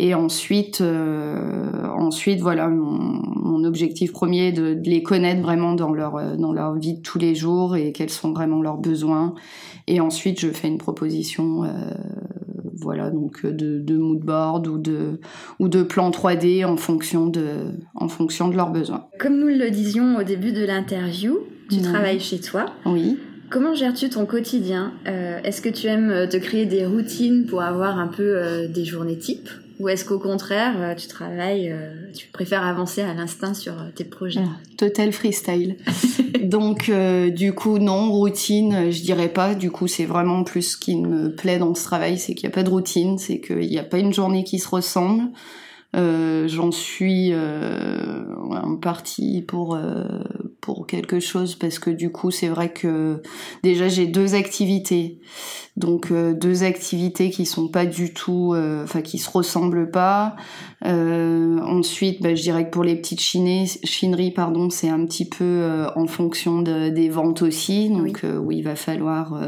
Et 0.00 0.14
ensuite, 0.14 0.80
euh, 0.80 1.88
ensuite 1.96 2.40
voilà, 2.40 2.68
mon, 2.68 3.64
objectif 3.64 4.12
premier 4.12 4.52
de, 4.52 4.74
de, 4.74 4.88
les 4.88 5.02
connaître 5.02 5.42
vraiment 5.42 5.74
dans 5.74 5.92
leur 5.92 6.16
euh, 6.16 6.36
dans 6.36 6.52
leur 6.52 6.76
vie 6.76 6.94
de 6.94 7.00
tous 7.00 7.18
les 7.18 7.34
jours 7.34 7.76
et 7.76 7.92
quels 7.92 8.08
sont 8.08 8.32
vraiment 8.32 8.62
leurs 8.62 8.78
besoins. 8.78 9.34
Et 9.88 10.00
ensuite, 10.00 10.38
je 10.40 10.48
fais 10.48 10.68
une 10.68 10.78
proposition, 10.78 11.64
euh, 11.64 11.68
voilà, 12.76 13.10
donc 13.10 13.44
de, 13.44 13.80
de 13.80 13.96
mood 13.96 14.20
board 14.20 14.68
ou 14.68 14.78
de 14.78 15.20
ou 15.58 15.68
de 15.68 15.82
plan 15.82 16.10
3D 16.10 16.64
en 16.64 16.76
fonction 16.76 17.26
de 17.26 17.72
en 17.96 18.08
fonction 18.08 18.48
de 18.48 18.56
leurs 18.56 18.70
besoins. 18.70 19.06
Comme 19.18 19.38
nous 19.38 19.48
le 19.48 19.70
disions 19.70 20.16
au 20.16 20.22
début 20.22 20.52
de 20.52 20.64
l'interview, 20.64 21.40
tu 21.68 21.82
travailles 21.82 22.20
chez 22.20 22.40
toi. 22.40 22.66
Oui. 22.86 23.18
Comment 23.50 23.74
gères-tu 23.74 24.10
ton 24.10 24.26
quotidien? 24.26 24.92
Euh, 25.06 25.40
Est-ce 25.42 25.62
que 25.62 25.70
tu 25.70 25.86
aimes 25.86 26.28
te 26.28 26.36
créer 26.36 26.66
des 26.66 26.84
routines 26.84 27.46
pour 27.46 27.62
avoir 27.62 27.98
un 27.98 28.08
peu 28.08 28.36
euh, 28.36 28.68
des 28.68 28.84
journées 28.84 29.18
types 29.18 29.48
ou 29.78 29.88
est-ce 29.88 30.04
qu'au 30.04 30.18
contraire, 30.18 30.74
euh, 30.78 30.94
tu 30.94 31.06
travailles, 31.06 31.70
euh, 31.70 32.10
tu 32.12 32.26
préfères 32.28 32.64
avancer 32.64 33.00
à 33.00 33.14
l'instinct 33.14 33.54
sur 33.54 33.74
euh, 33.74 33.90
tes 33.94 34.04
projets 34.04 34.42
Total 34.76 35.12
freestyle. 35.12 35.76
Donc, 36.42 36.90
du 37.30 37.52
coup, 37.52 37.78
non, 37.78 38.10
routine, 38.10 38.90
je 38.90 39.02
dirais 39.02 39.28
pas. 39.28 39.54
Du 39.54 39.70
coup, 39.70 39.86
c'est 39.86 40.04
vraiment 40.04 40.44
plus 40.44 40.62
ce 40.62 40.76
qui 40.76 40.96
me 40.96 41.34
plaît 41.34 41.58
dans 41.58 41.74
ce 41.74 41.84
travail, 41.84 42.18
c'est 42.18 42.34
qu'il 42.34 42.48
n'y 42.48 42.52
a 42.52 42.54
pas 42.54 42.62
de 42.62 42.70
routine, 42.70 43.18
c'est 43.18 43.40
qu'il 43.40 43.58
n'y 43.58 43.78
a 43.78 43.84
pas 43.84 43.98
une 43.98 44.12
journée 44.12 44.44
qui 44.44 44.58
se 44.58 44.68
ressemble. 44.68 45.24
Euh, 45.98 46.46
j'en 46.46 46.70
suis 46.70 47.30
euh, 47.32 48.24
en 48.50 48.76
partie 48.76 49.42
pour 49.42 49.74
euh, 49.74 50.04
pour 50.60 50.86
quelque 50.86 51.18
chose 51.18 51.56
parce 51.56 51.78
que 51.78 51.90
du 51.90 52.12
coup 52.12 52.30
c'est 52.30 52.48
vrai 52.48 52.72
que 52.72 53.20
déjà 53.64 53.88
j'ai 53.88 54.06
deux 54.06 54.34
activités. 54.34 55.18
Donc 55.76 56.12
deux 56.12 56.64
activités 56.64 57.30
qui 57.30 57.46
sont 57.46 57.68
pas 57.68 57.86
du 57.86 58.12
tout 58.12 58.54
enfin 58.82 59.00
qui 59.00 59.18
se 59.18 59.30
ressemblent 59.30 59.90
pas. 59.90 60.34
Ensuite 60.84 62.20
bah, 62.20 62.34
je 62.34 62.42
dirais 62.42 62.66
que 62.66 62.70
pour 62.70 62.82
les 62.82 62.96
petites 62.96 63.20
chineries 63.20 64.32
pardon 64.32 64.70
c'est 64.70 64.88
un 64.88 65.04
petit 65.06 65.28
peu 65.28 65.86
en 65.94 66.08
fonction 66.08 66.62
de, 66.62 66.88
des 66.88 67.08
ventes 67.08 67.42
aussi. 67.42 67.90
Donc 67.90 68.24
où 68.24 68.50
il 68.50 68.62
va 68.62 68.74
falloir 68.74 69.40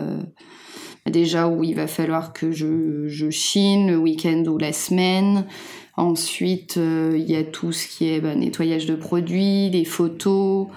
déjà 1.07 1.49
où 1.49 1.64
il 1.64 1.75
va 1.75 1.88
falloir 1.88 2.33
que 2.33 2.52
je, 2.52 3.09
je 3.09 3.28
chine 3.30 3.88
le 3.88 3.97
week-end 3.97 4.45
ou 4.47 4.57
la 4.57 4.73
semaine 4.73 5.47
Ensuite, 6.00 6.78
euh, 6.78 7.14
il 7.14 7.30
y 7.30 7.37
a 7.37 7.45
tout 7.45 7.73
ce 7.73 7.87
qui 7.87 8.09
est 8.09 8.21
bah, 8.21 8.35
nettoyage 8.35 8.87
de 8.87 8.95
produits, 8.95 9.69
les 9.69 9.85
photos. 9.85 10.69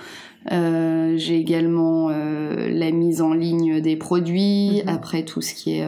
Euh, 0.51 1.13
j'ai 1.17 1.38
également 1.38 2.09
euh, 2.09 2.69
la 2.69 2.91
mise 2.91 3.21
en 3.21 3.33
ligne 3.33 3.81
des 3.81 3.95
produits. 3.95 4.81
Mhm. 4.83 4.89
Après 4.89 5.23
tout 5.23 5.41
ce 5.41 5.53
qui 5.53 5.77
est 5.77 5.88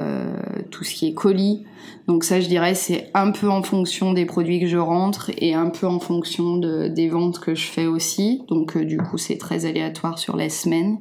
tout 0.71 0.83
ce 0.83 0.93
qui 0.93 1.07
est 1.07 1.13
colis. 1.13 1.63
Donc 2.07 2.23
ça, 2.23 2.39
je 2.39 2.47
dirais, 2.47 2.75
c'est 2.75 3.09
un 3.15 3.31
peu 3.31 3.49
en 3.49 3.63
fonction 3.63 4.13
des 4.13 4.25
produits 4.25 4.59
que 4.59 4.67
je 4.67 4.77
rentre 4.77 5.31
et 5.39 5.55
un 5.55 5.69
peu 5.69 5.87
en 5.87 5.99
fonction 5.99 6.57
de, 6.57 6.87
des 6.87 7.09
ventes 7.09 7.39
que 7.39 7.55
je 7.55 7.65
fais 7.65 7.87
aussi. 7.87 8.43
Donc 8.47 8.77
euh, 8.77 8.85
du 8.85 8.97
coup, 8.97 9.17
c'est 9.17 9.37
très 9.37 9.65
aléatoire 9.65 10.19
sur 10.19 10.35
la 10.35 10.49
semaine. 10.49 10.99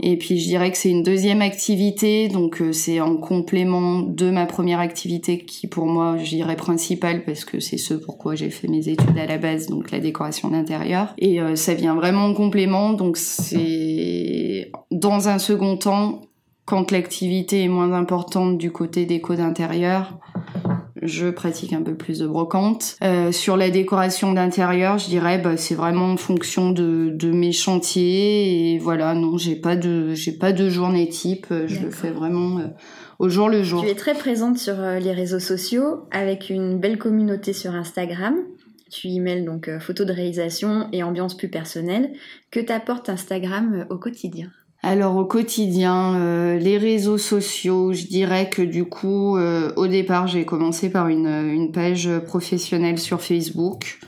Et 0.00 0.18
puis 0.18 0.38
je 0.38 0.46
dirais 0.46 0.70
que 0.70 0.76
c'est 0.76 0.90
une 0.90 1.02
deuxième 1.02 1.40
activité, 1.40 2.28
donc 2.28 2.60
euh, 2.60 2.72
c'est 2.72 3.00
en 3.00 3.16
complément 3.16 4.00
de 4.00 4.30
ma 4.30 4.44
première 4.44 4.80
activité 4.80 5.38
qui 5.38 5.66
pour 5.66 5.86
moi, 5.86 6.16
je 6.18 6.28
dirais 6.28 6.56
principale 6.56 7.24
parce 7.24 7.46
que 7.46 7.58
c'est 7.58 7.78
ce 7.78 7.94
pourquoi 7.94 8.34
j'ai 8.34 8.50
fait 8.50 8.68
mes 8.68 8.88
études 8.88 9.18
à 9.18 9.26
la 9.26 9.38
base, 9.38 9.68
donc 9.68 9.90
la 9.90 9.98
décoration 9.98 10.50
d'intérieur. 10.50 11.14
Et 11.16 11.40
euh, 11.40 11.56
ça 11.56 11.72
vient 11.72 11.94
vraiment 11.94 12.26
en 12.26 12.34
complément, 12.34 12.67
donc 12.92 13.16
c'est 13.16 14.70
dans 14.90 15.28
un 15.28 15.38
second 15.38 15.76
temps 15.76 16.22
quand 16.64 16.90
l'activité 16.90 17.64
est 17.64 17.68
moins 17.68 17.92
importante 17.92 18.58
du 18.58 18.70
côté 18.70 19.06
déco 19.06 19.34
d'intérieur, 19.34 20.18
je 21.00 21.28
pratique 21.28 21.72
un 21.72 21.80
peu 21.80 21.94
plus 21.94 22.18
de 22.18 22.26
brocante. 22.26 22.96
Euh, 23.02 23.32
sur 23.32 23.56
la 23.56 23.70
décoration 23.70 24.32
d'intérieur, 24.34 24.98
je 24.98 25.06
dirais 25.06 25.38
bah, 25.38 25.56
c'est 25.56 25.74
vraiment 25.74 26.12
en 26.12 26.16
fonction 26.18 26.70
de, 26.70 27.10
de, 27.14 27.30
mes 27.30 27.52
chantiers 27.52 28.74
et 28.74 28.78
voilà 28.78 29.14
non 29.14 29.38
j'ai 29.38 29.56
pas 29.56 29.76
de 29.76 30.12
j'ai 30.12 30.32
pas 30.32 30.52
de 30.52 30.68
journée 30.68 31.08
type, 31.08 31.46
je 31.66 31.80
le 31.80 31.90
fais 31.90 32.10
vraiment 32.10 32.58
euh, 32.58 32.66
au 33.18 33.28
jour 33.28 33.48
le 33.48 33.62
jour. 33.62 33.82
Tu 33.82 33.88
es 33.88 33.94
très 33.94 34.14
présente 34.14 34.58
sur 34.58 34.78
euh, 34.78 34.98
les 34.98 35.12
réseaux 35.12 35.40
sociaux 35.40 36.02
avec 36.10 36.50
une 36.50 36.78
belle 36.78 36.98
communauté 36.98 37.52
sur 37.52 37.74
Instagram. 37.74 38.36
Tu 38.90 39.08
y 39.08 39.20
mêles 39.20 39.44
donc 39.44 39.70
photos 39.78 40.06
de 40.06 40.12
réalisation 40.12 40.88
et 40.92 41.02
ambiance 41.02 41.36
plus 41.36 41.48
personnelle. 41.48 42.12
Que 42.50 42.60
t'apporte 42.60 43.08
Instagram 43.08 43.86
au 43.90 43.98
quotidien 43.98 44.50
alors 44.82 45.16
au 45.16 45.24
quotidien, 45.24 46.14
euh, 46.14 46.56
les 46.56 46.78
réseaux 46.78 47.18
sociaux, 47.18 47.92
je 47.92 48.06
dirais 48.06 48.48
que 48.48 48.62
du 48.62 48.84
coup, 48.84 49.36
euh, 49.36 49.72
au 49.76 49.88
départ, 49.88 50.28
j'ai 50.28 50.44
commencé 50.44 50.88
par 50.88 51.08
une, 51.08 51.72
page 51.72 52.08
professionnelle 52.26 52.98
sur 52.98 53.20
Facebook. 53.20 53.98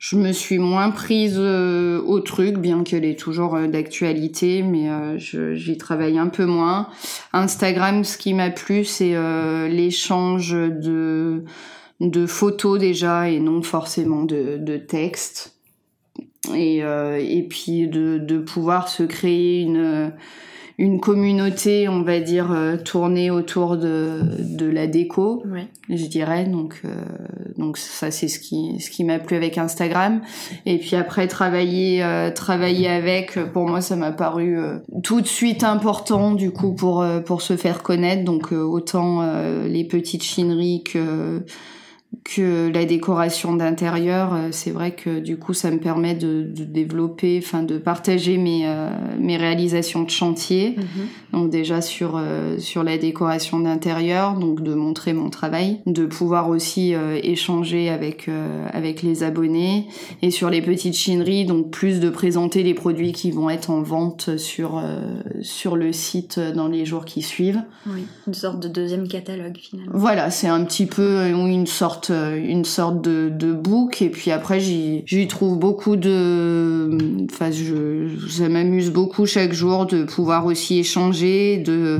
Je 0.00 0.16
me 0.16 0.32
suis 0.32 0.58
moins 0.58 0.90
prise 0.90 1.36
euh, 1.38 2.02
au 2.02 2.20
truc, 2.20 2.56
bien 2.56 2.82
qu'elle 2.82 3.04
est 3.04 3.18
toujours 3.18 3.56
d'actualité, 3.68 4.62
mais 4.62 4.88
j'y 5.18 5.78
travaille 5.78 6.18
un 6.18 6.28
peu 6.28 6.44
moins. 6.44 6.88
Instagram, 7.32 8.02
ce 8.02 8.18
qui 8.18 8.34
m'a 8.34 8.50
plu, 8.50 8.84
c'est 8.84 9.14
l'échange 9.68 10.50
de, 10.52 11.44
de 12.00 12.26
photos 12.26 12.78
déjà 12.78 13.28
et 13.28 13.40
non 13.40 13.62
forcément 13.62 14.22
de, 14.22 14.56
de 14.58 14.76
textes 14.76 15.60
et, 16.54 16.82
euh, 16.82 17.18
et 17.20 17.42
puis 17.42 17.88
de, 17.88 18.18
de, 18.18 18.38
pouvoir 18.38 18.88
se 18.88 19.02
créer 19.02 19.60
une, 19.60 20.12
une 20.78 20.98
communauté, 20.98 21.88
on 21.88 22.02
va 22.02 22.20
dire, 22.20 22.50
euh, 22.52 22.76
tournée 22.76 23.30
autour 23.30 23.76
de, 23.76 24.22
de 24.38 24.66
la 24.66 24.86
déco, 24.86 25.44
je 25.90 26.06
dirais. 26.06 26.44
Donc, 26.44 26.80
euh, 26.84 26.94
donc 27.58 27.76
ça, 27.76 28.10
c'est 28.10 28.28
ce 28.28 28.38
qui, 28.38 28.80
ce 28.80 28.90
qui 28.90 29.04
m'a 29.04 29.18
plu 29.18 29.36
avec 29.36 29.58
Instagram. 29.58 30.22
Et 30.64 30.78
puis 30.78 30.96
après, 30.96 31.28
travailler, 31.28 32.02
travailler 32.34 32.88
avec, 32.88 33.38
pour 33.52 33.68
moi, 33.68 33.82
ça 33.82 33.96
m'a 33.96 34.12
paru 34.12 34.56
tout 35.02 35.20
de 35.20 35.26
suite 35.26 35.62
important, 35.62 36.32
du 36.32 36.50
coup, 36.50 36.72
pour, 36.72 37.04
pour 37.26 37.42
se 37.42 37.56
faire 37.56 37.82
connaître. 37.82 38.24
Donc, 38.24 38.52
autant 38.52 39.20
les 39.66 39.84
petites 39.84 40.24
chineries 40.24 40.82
que 40.82 41.44
que 42.24 42.70
la 42.72 42.84
décoration 42.84 43.54
d'intérieur, 43.54 44.34
euh, 44.34 44.48
c'est 44.50 44.72
vrai 44.72 44.94
que 44.94 45.20
du 45.20 45.36
coup 45.36 45.54
ça 45.54 45.70
me 45.70 45.78
permet 45.78 46.14
de, 46.14 46.42
de 46.42 46.64
développer, 46.64 47.40
enfin 47.42 47.62
de 47.62 47.78
partager 47.78 48.36
mes, 48.36 48.66
euh, 48.66 48.90
mes 49.18 49.36
réalisations 49.36 50.02
de 50.02 50.10
chantier. 50.10 50.76
Mhm. 50.76 51.06
Donc 51.32 51.50
déjà 51.50 51.80
sur 51.80 52.16
euh, 52.16 52.58
sur 52.58 52.82
la 52.82 52.98
décoration 52.98 53.60
d'intérieur, 53.60 54.34
donc 54.34 54.62
de 54.62 54.74
montrer 54.74 55.12
mon 55.12 55.30
travail, 55.30 55.80
de 55.86 56.04
pouvoir 56.04 56.48
aussi 56.48 56.94
échanger 57.22 57.88
avec 57.88 58.28
avec 58.72 59.02
les 59.02 59.22
abonnés 59.22 59.86
et 60.22 60.30
sur 60.30 60.50
les 60.50 60.62
petites 60.62 60.94
chineries, 60.94 61.44
donc 61.44 61.70
plus 61.70 62.00
de 62.00 62.10
présenter 62.10 62.62
les 62.62 62.74
produits 62.74 63.12
qui 63.12 63.30
vont 63.30 63.48
être 63.48 63.70
en 63.70 63.82
vente 63.82 64.36
sur 64.36 64.82
sur 65.42 65.76
le 65.76 65.92
site 65.92 66.40
dans 66.40 66.68
les 66.68 66.84
jours 66.84 67.04
qui 67.04 67.22
suivent. 67.22 67.62
Oui, 67.86 68.04
une 68.26 68.34
sorte 68.34 68.60
de 68.60 68.68
deuxième 68.68 69.06
catalogue 69.06 69.56
finalement. 69.56 69.92
Voilà, 69.94 70.30
c'est 70.30 70.48
un 70.48 70.64
petit 70.64 70.86
peu 70.86 71.28
une 71.28 71.66
sorte 71.66 71.99
euh, 72.08 72.36
une 72.36 72.64
sorte 72.64 73.02
de, 73.02 73.28
de 73.28 73.52
book 73.52 74.00
et 74.00 74.08
puis 74.08 74.30
après 74.30 74.60
j'y 74.60 75.26
trouve 75.28 75.58
beaucoup 75.58 75.96
de 75.96 76.96
enfin 77.30 77.50
je 77.50 78.08
ça 78.28 78.48
m'amuse 78.48 78.90
beaucoup 78.90 79.26
chaque 79.26 79.52
jour 79.52 79.84
de 79.84 80.04
pouvoir 80.04 80.46
aussi 80.46 80.78
échanger 80.78 81.58
de 81.58 81.98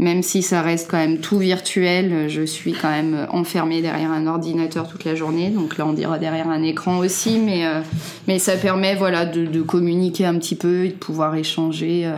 même 0.00 0.22
si 0.22 0.40
ça 0.40 0.62
reste 0.62 0.90
quand 0.90 0.96
même 0.96 1.18
tout 1.18 1.36
virtuel, 1.36 2.30
je 2.30 2.40
suis 2.40 2.72
quand 2.72 2.88
même 2.88 3.26
enfermée 3.30 3.82
derrière 3.82 4.10
un 4.10 4.26
ordinateur 4.26 4.88
toute 4.88 5.04
la 5.04 5.14
journée. 5.14 5.50
Donc 5.50 5.76
là, 5.76 5.86
on 5.86 5.92
dira 5.92 6.18
derrière 6.18 6.48
un 6.48 6.62
écran 6.62 6.98
aussi, 6.98 7.38
mais 7.38 7.66
euh, 7.66 7.82
mais 8.26 8.38
ça 8.38 8.56
permet 8.56 8.94
voilà 8.94 9.26
de, 9.26 9.44
de, 9.44 9.60
communiquer 9.60 10.24
un 10.24 10.38
petit 10.38 10.54
peu 10.54 10.86
et 10.86 10.88
de 10.88 10.94
pouvoir 10.94 11.34
échanger 11.34 12.06
euh, 12.06 12.16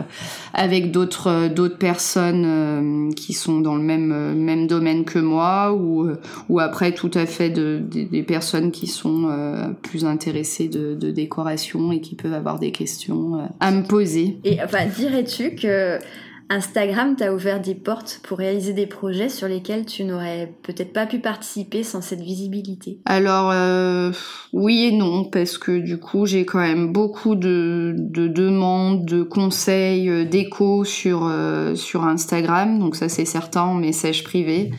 avec 0.53 0.91
d'autres 0.91 1.27
euh, 1.27 1.49
d'autres 1.49 1.77
personnes 1.77 3.13
qui 3.17 3.33
sont 3.33 3.59
dans 3.59 3.75
le 3.75 3.83
même 3.83 4.33
même 4.33 4.65
domaine 4.65 5.03
que 5.03 5.19
moi 5.19 5.73
ou 5.73 6.09
ou 6.47 6.59
après 6.61 6.93
tout 6.93 7.11
à 7.13 7.25
fait 7.25 7.49
de, 7.49 7.81
des 7.83 8.23
personnes 8.23 8.71
qui 8.71 8.87
sont 8.87 9.29
plus 9.81 10.05
intéressées 10.05 10.69
de, 10.69 10.93
de 10.93 11.11
décoration 11.11 11.91
et 11.91 11.99
qui 11.99 12.15
peuvent 12.15 12.33
avoir 12.33 12.59
des 12.59 12.71
questions 12.71 13.49
à 13.59 13.71
me 13.71 13.83
poser. 13.83 14.39
Et 14.45 14.59
enfin, 14.63 14.85
dirais-tu 14.85 15.55
que 15.55 15.99
Instagram 16.53 17.15
t'a 17.15 17.33
ouvert 17.33 17.59
des 17.59 17.73
portes 17.73 18.19
pour 18.21 18.37
réaliser 18.37 18.73
des 18.73 18.85
projets 18.85 19.29
sur 19.29 19.47
lesquels 19.47 19.85
tu 19.85 20.03
n'aurais 20.03 20.53
peut-être 20.61 20.93
pas 20.93 21.07
pu 21.07 21.17
participer 21.17 21.81
sans 21.81 22.01
cette 22.01 22.21
visibilité. 22.21 22.99
Alors 23.05 23.49
euh, 23.51 24.11
oui 24.53 24.83
et 24.83 24.91
non, 24.91 25.25
parce 25.25 25.57
que 25.57 25.79
du 25.79 25.97
coup 25.97 26.27
j'ai 26.27 26.45
quand 26.45 26.59
même 26.59 26.93
beaucoup 26.93 27.33
de, 27.33 27.95
demandes, 27.97 29.03
de 29.05 29.23
conseils, 29.23 30.09
euh, 30.09 30.25
d'échos 30.25 30.83
sur, 30.83 31.25
euh, 31.25 31.73
sur 31.73 32.03
Instagram, 32.03 32.77
donc 32.77 32.95
ça 32.95 33.09
c'est 33.09 33.25
certain 33.25 33.63
en 33.63 33.73
message 33.73 34.23
privé, 34.23 34.69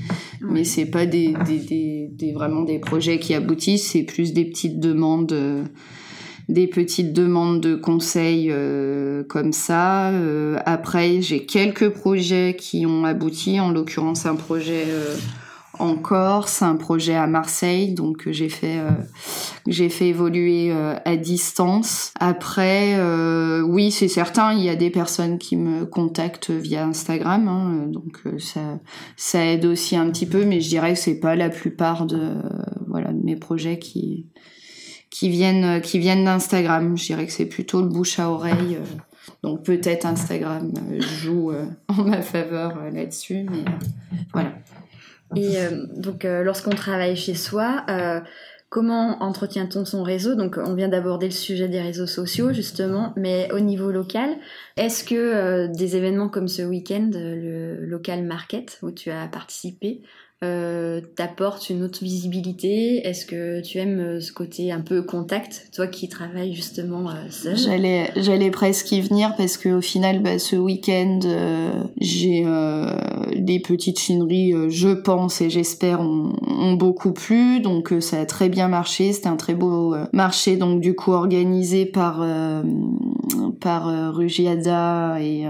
mais 0.40 0.62
c'est 0.62 0.86
pas 0.86 1.06
des, 1.06 1.34
des, 1.44 2.08
des, 2.12 2.32
vraiment 2.32 2.62
des 2.62 2.78
projets 2.78 3.18
qui 3.18 3.34
aboutissent, 3.34 3.90
c'est 3.90 4.04
plus 4.04 4.32
des 4.32 4.44
petites 4.44 4.78
demandes 4.78 5.66
des 6.48 6.66
petites 6.66 7.12
demandes 7.12 7.60
de 7.60 7.74
conseils 7.74 8.52
comme 9.28 9.52
ça. 9.52 10.12
après, 10.66 11.22
j'ai 11.22 11.46
quelques 11.46 11.88
projets 11.90 12.56
qui 12.58 12.86
ont 12.86 13.04
abouti, 13.04 13.60
en 13.60 13.70
l'occurrence 13.70 14.26
un 14.26 14.36
projet 14.36 14.84
en 15.78 15.96
Corse, 15.96 16.62
un 16.62 16.76
projet 16.76 17.14
à 17.14 17.26
Marseille, 17.26 17.94
donc 17.94 18.28
j'ai 18.30 18.48
fait 18.48 18.78
euh, 18.78 18.90
j'ai 19.66 19.88
fait 19.88 20.08
évoluer 20.08 20.70
euh, 20.70 20.94
à 21.04 21.16
distance. 21.16 22.12
Après, 22.20 22.94
euh, 22.98 23.60
oui, 23.62 23.90
c'est 23.90 24.08
certain, 24.08 24.52
il 24.52 24.62
y 24.62 24.68
a 24.68 24.76
des 24.76 24.90
personnes 24.90 25.38
qui 25.38 25.56
me 25.56 25.84
contactent 25.84 26.50
via 26.50 26.86
Instagram, 26.86 27.48
hein, 27.48 27.86
donc 27.88 28.22
ça 28.38 28.78
ça 29.16 29.44
aide 29.44 29.64
aussi 29.64 29.96
un 29.96 30.10
petit 30.10 30.26
peu, 30.26 30.44
mais 30.44 30.60
je 30.60 30.68
dirais 30.68 30.94
que 30.94 30.98
c'est 30.98 31.20
pas 31.20 31.34
la 31.34 31.50
plupart 31.50 32.06
de 32.06 32.34
voilà 32.86 33.12
de 33.12 33.22
mes 33.22 33.36
projets 33.36 33.78
qui 33.78 34.26
qui 35.14 35.28
viennent 35.28 35.80
qui 35.80 35.98
viennent 36.00 36.24
d'Instagram. 36.24 36.96
Je 36.98 37.06
dirais 37.06 37.26
que 37.26 37.32
c'est 37.32 37.46
plutôt 37.46 37.80
le 37.80 37.88
bouche 37.88 38.18
à 38.18 38.30
oreille. 38.30 38.78
donc 39.42 39.62
peut-être 39.62 40.06
Instagram 40.06 40.72
joue 40.98 41.52
en 41.88 42.02
ma 42.02 42.20
faveur 42.22 42.74
là-dessus, 42.92 43.46
mais 43.48 43.64
voilà. 44.32 44.52
Et 45.36 45.58
euh, 45.58 45.86
donc, 45.96 46.24
euh, 46.24 46.42
lorsqu'on 46.42 46.70
travaille 46.70 47.16
chez 47.16 47.34
soi, 47.34 47.84
euh, 47.88 48.20
comment 48.68 49.22
entretient-on 49.22 49.84
son 49.84 50.02
réseau? 50.02 50.34
Donc, 50.34 50.58
on 50.58 50.74
vient 50.74 50.88
d'aborder 50.88 51.26
le 51.26 51.32
sujet 51.32 51.68
des 51.68 51.80
réseaux 51.80 52.06
sociaux, 52.06 52.52
justement, 52.52 53.12
mais 53.16 53.48
au 53.52 53.60
niveau 53.60 53.90
local, 53.90 54.30
est-ce 54.76 55.04
que 55.04 55.66
des 55.74 55.96
événements 55.96 56.28
comme 56.28 56.48
ce 56.48 56.62
week-end, 56.62 57.10
le 57.14 57.84
local 57.84 58.22
market, 58.24 58.78
où 58.82 58.90
tu 58.90 59.10
as 59.10 59.26
participé, 59.26 60.02
euh, 60.44 61.00
t'apporte 61.16 61.70
une 61.70 61.82
autre 61.82 62.04
visibilité? 62.04 63.06
Est-ce 63.06 63.24
que 63.24 63.60
tu 63.62 63.78
aimes 63.78 63.98
euh, 63.98 64.20
ce 64.20 64.32
côté 64.32 64.70
un 64.72 64.80
peu 64.80 65.02
contact, 65.02 65.68
toi 65.74 65.86
qui 65.86 66.08
travailles 66.08 66.54
justement 66.54 67.08
euh, 67.08 67.54
J'allais, 67.54 68.10
j'allais 68.16 68.50
presque 68.50 68.92
y 68.92 69.00
venir 69.00 69.34
parce 69.36 69.56
que 69.56 69.70
au 69.70 69.80
final, 69.80 70.22
bah, 70.22 70.38
ce 70.38 70.56
week-end, 70.56 71.20
j'ai 72.00 72.44
des 73.36 73.60
petites 73.60 73.98
chineries, 73.98 74.52
je 74.68 74.88
pense 74.88 75.40
et 75.40 75.50
j'espère, 75.50 76.00
ont, 76.00 76.74
beaucoup 76.74 77.12
plu. 77.12 77.60
Donc 77.60 77.92
ça 78.00 78.20
a 78.20 78.26
très 78.26 78.48
bien 78.48 78.68
marché. 78.68 79.12
C'était 79.12 79.28
un 79.28 79.36
très 79.36 79.54
beau 79.54 79.94
marché, 80.12 80.56
donc 80.56 80.80
du 80.80 80.94
coup 80.94 81.12
organisé 81.12 81.86
par 81.86 82.24
par 83.60 84.14
Rugiada 84.14 85.20
et, 85.20 85.46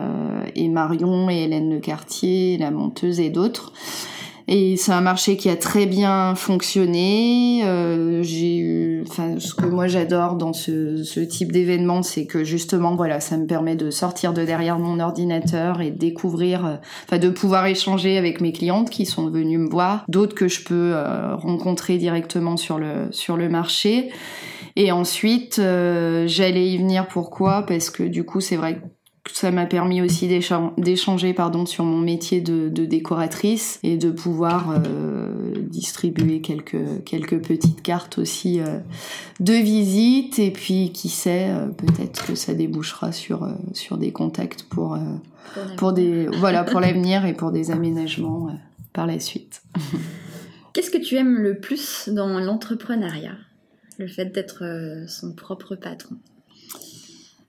et 0.54 0.68
Marion 0.68 1.28
et 1.30 1.44
Hélène 1.44 1.70
Le 1.70 1.80
Cartier, 1.80 2.58
la 2.58 2.70
monteuse 2.70 3.20
et 3.20 3.30
d'autres. 3.30 3.72
Et 4.46 4.76
c'est 4.76 4.92
un 4.92 5.00
marché 5.00 5.36
qui 5.36 5.48
a 5.48 5.56
très 5.56 5.86
bien 5.86 6.34
fonctionné. 6.34 7.62
Euh, 7.64 8.22
j'ai 8.22 8.58
eu, 8.58 9.04
enfin, 9.08 9.36
ce 9.38 9.54
que 9.54 9.64
moi 9.66 9.86
j'adore 9.86 10.34
dans 10.34 10.52
ce, 10.52 11.20
type 11.24 11.50
d'événement, 11.50 12.02
c'est 12.02 12.26
que 12.26 12.44
justement, 12.44 12.94
voilà, 12.94 13.20
ça 13.20 13.38
me 13.38 13.46
permet 13.46 13.74
de 13.74 13.90
sortir 13.90 14.34
de 14.34 14.44
derrière 14.44 14.78
mon 14.78 15.00
ordinateur 15.00 15.80
et 15.80 15.90
de 15.90 15.98
découvrir, 15.98 16.66
euh, 16.66 16.76
enfin, 17.04 17.18
de 17.18 17.30
pouvoir 17.30 17.66
échanger 17.66 18.18
avec 18.18 18.42
mes 18.42 18.52
clientes 18.52 18.90
qui 18.90 19.06
sont 19.06 19.30
venues 19.30 19.58
me 19.58 19.68
voir, 19.68 20.04
d'autres 20.08 20.34
que 20.34 20.48
je 20.48 20.62
peux 20.62 20.92
euh, 20.94 21.34
rencontrer 21.36 21.96
directement 21.96 22.58
sur 22.58 22.78
le 22.78 23.08
sur 23.12 23.38
le 23.38 23.48
marché. 23.48 24.10
Et 24.76 24.90
ensuite, 24.90 25.58
euh, 25.58 26.26
j'allais 26.26 26.68
y 26.68 26.78
venir. 26.78 27.06
Pourquoi? 27.06 27.64
Parce 27.66 27.90
que 27.90 28.02
du 28.02 28.24
coup, 28.24 28.40
c'est 28.40 28.56
vrai 28.56 28.76
que 28.76 28.80
ça 29.32 29.50
m'a 29.50 29.66
permis 29.66 30.02
aussi 30.02 30.28
d'échanger 30.28 31.32
pardon 31.32 31.64
sur 31.66 31.84
mon 31.84 31.98
métier 31.98 32.40
de, 32.40 32.68
décoratrice 32.68 33.80
et 33.82 33.96
de 33.96 34.10
pouvoir 34.10 34.70
euh, 34.70 35.52
distribuer 35.56 36.40
quelques 36.40 37.04
quelques 37.04 37.40
petites 37.40 37.82
cartes 37.82 38.18
aussi 38.18 38.60
euh, 38.60 38.78
de 39.40 39.54
visite 39.54 40.38
et 40.38 40.50
puis 40.50 40.92
qui 40.92 41.08
sait 41.08 41.48
euh, 41.48 41.66
peut-être 41.66 42.26
que 42.26 42.34
ça 42.34 42.54
débouchera 42.54 43.12
sur 43.12 43.48
sur 43.72 43.96
des 43.96 44.12
contacts 44.12 44.64
pour 44.64 44.98
pour, 45.78 45.92
des 45.92 46.26
voilà 46.38 46.62
pour 46.62 46.80
l'avenir 46.80 47.24
et 47.24 47.32
pour 47.32 47.50
des 47.50 47.70
aménagements 47.70 48.48
par 48.92 49.06
la 49.06 49.18
suite. 49.18 49.62
Qu'est-ce 50.74 50.90
que 50.90 50.98
tu 50.98 51.16
aimes 51.16 51.38
le 51.38 51.58
plus 51.58 52.08
dans 52.08 52.40
l'entrepreneuriat? 52.40 53.36
Le 53.98 54.08
fait 54.08 54.26
d'être 54.26 54.64
son 55.06 55.32
propre 55.32 55.76
patron 55.76 56.16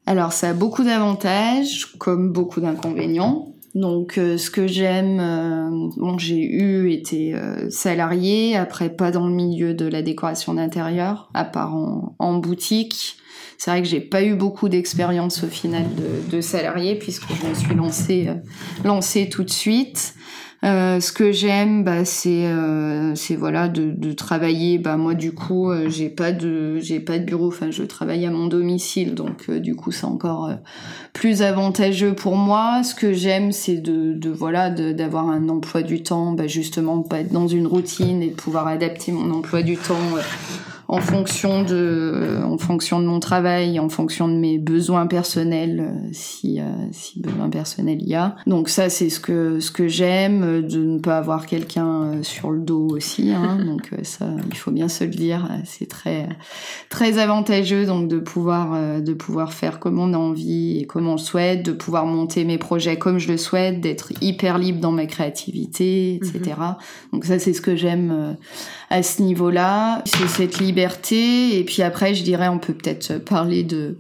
alors 0.06 0.34
ça 0.34 0.50
a 0.50 0.54
beaucoup 0.54 0.84
d'avantages 0.84 1.88
comme 1.98 2.32
beaucoup 2.32 2.62
d'inconvénients. 2.62 3.52
Donc 3.74 4.18
euh, 4.18 4.38
ce 4.38 4.50
que 4.50 4.68
j'aime, 4.68 5.20
euh, 5.20 5.90
bon 5.98 6.18
j'ai 6.18 6.40
eu 6.40 6.92
été 6.92 7.36
euh, 7.36 7.70
salarié, 7.70 8.56
après 8.56 8.90
pas 8.90 9.12
dans 9.12 9.28
le 9.28 9.34
milieu 9.34 9.74
de 9.74 9.86
la 9.86 10.02
décoration 10.02 10.54
d'intérieur, 10.54 11.30
à 11.34 11.44
part 11.44 11.76
en, 11.76 12.38
boutique. 12.38 13.18
C'est 13.58 13.72
vrai 13.72 13.82
que 13.82 13.88
j'ai 13.88 14.00
pas 14.00 14.24
eu 14.24 14.36
beaucoup 14.36 14.70
d'expérience 14.70 15.44
au 15.44 15.48
final 15.48 15.84
de, 15.96 16.36
de 16.36 16.42
salarié 16.42 16.96
puisque 16.96 17.26
je 17.34 17.48
me 17.48 17.54
suis 17.54 17.76
lancée, 17.76 18.30
lancée 18.84 19.28
tout 19.30 19.44
de 19.44 19.50
suite. 19.50 20.14
Euh, 20.66 21.00
ce 21.00 21.12
que 21.12 21.32
j'aime, 21.32 21.84
bah, 21.84 22.06
c'est 22.06 22.48
euh, 22.48 23.14
voilà 23.38 23.68
de, 23.68 24.14
travailler. 24.14 24.80
Bah 24.80 24.98
moi 24.98 25.14
du 25.14 25.32
coup, 25.32 25.70
euh, 25.70 25.90
j'ai 25.90 26.10
pas 26.10 26.32
de 26.32 26.80
j'ai 26.80 27.00
pas 27.00 27.20
de 27.20 27.24
bureau. 27.24 27.48
Enfin, 27.50 27.70
je 27.70 27.84
travaille 27.84 28.26
à 28.26 28.32
mon 28.32 28.48
domicile, 28.48 29.14
donc 29.14 29.52
du 29.52 29.76
coup 29.76 29.92
c'est 29.92 30.06
encore 30.06 30.50
plus 31.14 31.44
avantageux 31.44 32.16
pour 32.16 32.36
moi. 32.36 32.82
Ce 32.84 32.96
que 32.96 33.14
j'aime, 33.14 33.52
c'est 33.52 33.78
de, 33.78 34.14
de 34.14 34.30
voilà 34.32 34.72
d'avoir 34.72 35.30
un 35.30 35.50
emploi 35.50 35.84
du 35.84 36.02
temps, 36.02 36.32
bah, 36.32 36.48
justement 36.48 37.02
pas 37.02 37.20
être 37.20 37.32
dans 37.32 37.48
une 37.48 37.68
routine 37.68 38.24
et 38.24 38.30
de 38.30 38.36
pouvoir 38.36 38.68
adapter 38.68 39.12
mon 39.12 39.32
emploi 39.32 39.62
du 39.62 39.78
temps 39.78 39.96
en 40.88 41.00
fonction 41.00 41.64
de 41.64 42.40
en 42.44 42.58
fonction 42.58 43.00
de 43.00 43.06
mon 43.06 43.20
travail, 43.20 43.80
en 43.80 43.90
fonction 43.90 44.28
de 44.28 44.36
mes 44.36 44.58
besoins 44.58 45.08
personnels, 45.08 45.92
si 46.12 46.60
si 46.92 47.20
besoin 47.20 47.50
personnel 47.50 47.98
il 48.02 48.10
y 48.10 48.16
a. 48.16 48.36
Donc 48.48 48.70
ça 48.70 48.90
c'est 48.90 49.10
ce 49.10 49.20
que 49.20 49.60
ce 49.60 49.72
que 49.72 49.88
j'aime 49.88 50.62
de 50.62 50.80
ne 50.80 51.00
pas 51.00 51.18
avoir 51.18 51.46
quelqu'un 51.46 52.04
euh, 52.04 52.24
sur 52.24 52.52
le 52.52 52.60
dos 52.60 52.88
aussi. 52.90 53.32
Hein, 53.32 53.60
donc 53.66 53.90
euh, 53.94 54.04
ça, 54.04 54.28
il 54.48 54.56
faut 54.56 54.72
bien 54.72 54.88
se 54.88 55.04
le 55.04 55.12
dire, 55.12 55.50
c'est 55.64 55.88
très 55.88 56.28
très 56.90 57.18
avantageux 57.18 57.86
donc 57.86 58.08
de 58.08 58.20
pouvoir 58.20 58.74
euh, 58.74 59.00
de 59.00 59.14
pouvoir 59.14 59.54
faire 59.54 59.80
comme 59.80 60.00
on 60.00 60.14
a 60.14 60.18
envie 60.18 60.80
et 60.80 60.86
comme 60.86 61.08
on 61.08 61.14
le 61.14 61.18
souhaite, 61.18 61.64
de 61.64 61.72
pouvoir 61.72 62.06
monter 62.06 62.44
mes 62.46 62.58
projets 62.58 62.98
comme 62.98 63.20
je 63.20 63.32
le 63.32 63.38
souhaite, 63.38 63.82
d'être 63.82 64.12
hyper 64.22 64.58
libre 64.58 64.80
dans 64.80 64.92
ma 64.92 65.06
créativité, 65.06 66.16
etc. 66.16 66.56
Mhm. 66.58 66.76
Donc 67.14 67.26
ça, 67.26 67.40
c'est 67.40 67.54
ce 67.54 67.62
que 67.62 67.76
j'aime 67.76 68.36
à 68.90 69.04
ce 69.04 69.22
niveau-là, 69.22 70.02
c'est 70.06 70.28
cette 70.28 70.60
liberté. 70.60 70.75
Et 70.78 71.64
puis 71.66 71.82
après, 71.82 72.14
je 72.14 72.24
dirais, 72.24 72.48
on 72.48 72.60
peut 72.60 72.74
peut-être 72.74 73.18
parler 73.18 73.64
de 73.64 73.98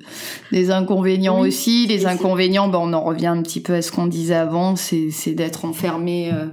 des 0.51 0.71
inconvénients 0.71 1.39
aussi. 1.39 1.87
Les 1.87 2.05
inconvénients, 2.05 2.67
ben, 2.67 2.79
on 2.81 2.93
en 2.93 3.03
revient 3.03 3.27
un 3.27 3.41
petit 3.41 3.61
peu 3.61 3.73
à 3.73 3.81
ce 3.81 3.91
qu'on 3.91 4.07
disait 4.07 4.35
avant, 4.35 4.75
c'est 4.75 5.33
d'être 5.33 5.65
enfermé 5.65 6.31
euh, 6.31 6.45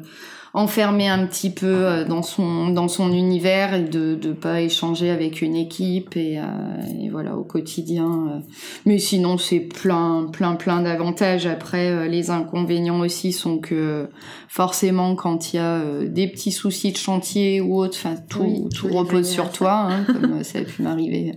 enfermé 0.55 1.09
un 1.09 1.27
petit 1.27 1.49
peu 1.49 1.67
euh, 1.67 2.05
dans 2.05 2.23
son 2.23 2.69
dans 2.69 2.88
son 2.88 3.12
univers 3.12 3.73
et 3.73 3.85
de 3.85 4.15
de 4.15 4.33
pas 4.33 4.61
échanger 4.61 5.09
avec 5.09 5.41
une 5.41 5.57
équipe 5.57 6.15
et, 6.15 6.38
euh, 6.38 7.03
et 7.03 7.09
voilà 7.09 7.37
au 7.37 7.43
quotidien 7.43 8.29
euh. 8.31 8.38
mais 8.85 8.99
sinon 8.99 9.38
c'est 9.38 9.61
plein 9.61 10.29
plein 10.31 10.55
plein 10.55 10.83
d'avantages. 10.83 11.47
Après 11.47 12.09
les 12.09 12.31
inconvénients 12.31 13.01
aussi 13.01 13.33
sont 13.33 13.59
que 13.59 14.09
forcément 14.49 15.15
quand 15.15 15.53
il 15.53 15.57
y 15.57 15.59
a 15.59 15.81
des 16.05 16.29
petits 16.29 16.53
soucis 16.53 16.93
de 16.93 16.99
chantier 16.99 17.61
ou 17.61 17.79
autre 17.79 17.97
enfin 17.97 18.17
tout 18.29 18.69
tout 18.75 18.88
repose 18.88 19.29
sur 19.29 19.51
toi 19.51 19.88
hein, 19.88 20.05
comme 20.05 20.45
ça 20.45 20.59
a 20.59 20.62
pu 20.62 20.83
m'arriver 20.83 21.33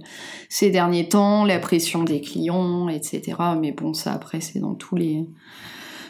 ces 0.50 0.72
derniers 0.72 1.08
temps 1.08 1.46
la 1.46 1.60
pression 1.60 2.04
des 2.04 2.20
clients 2.20 2.90
etc 2.90 3.38
mais 3.60 3.72
bon 3.72 3.94
ça 3.94 4.14
après 4.14 4.42
c'est 4.42 4.60
dans 4.60 4.76
tous 4.76 4.96
les 4.96 5.26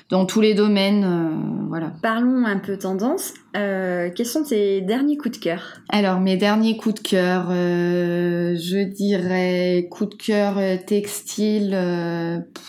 dans 0.09 0.25
tous 0.25 0.41
les 0.41 0.53
domaines. 0.53 1.03
Euh, 1.03 1.67
voilà. 1.67 1.93
Parlons 2.01 2.45
un 2.45 2.59
peu 2.59 2.77
tendance. 2.77 3.33
Euh, 3.55 4.09
quels 4.15 4.25
sont 4.25 4.43
tes 4.43 4.81
derniers 4.81 5.17
coups 5.17 5.39
de 5.39 5.43
cœur? 5.43 5.81
Alors 5.89 6.19
mes 6.19 6.37
derniers 6.37 6.77
coups 6.77 6.95
de 6.95 7.07
cœur, 7.07 7.47
euh, 7.49 8.55
je 8.55 8.83
dirais 8.83 9.87
coup 9.89 10.05
de 10.05 10.15
cœur 10.15 10.59
textile 10.85 11.77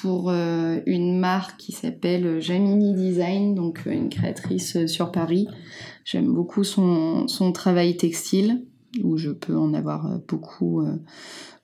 pour 0.02 0.30
une 0.30 1.18
marque 1.18 1.56
qui 1.58 1.72
s'appelle 1.72 2.40
Jamini 2.40 2.94
Design, 2.94 3.54
donc 3.54 3.82
une 3.86 4.08
créatrice 4.08 4.86
sur 4.86 5.12
Paris. 5.12 5.48
J'aime 6.04 6.32
beaucoup 6.32 6.64
son, 6.64 7.26
son 7.26 7.52
travail 7.52 7.96
textile 7.96 8.65
où 9.02 9.16
je 9.16 9.30
peux 9.30 9.56
en 9.56 9.74
avoir 9.74 10.18
beaucoup 10.28 10.86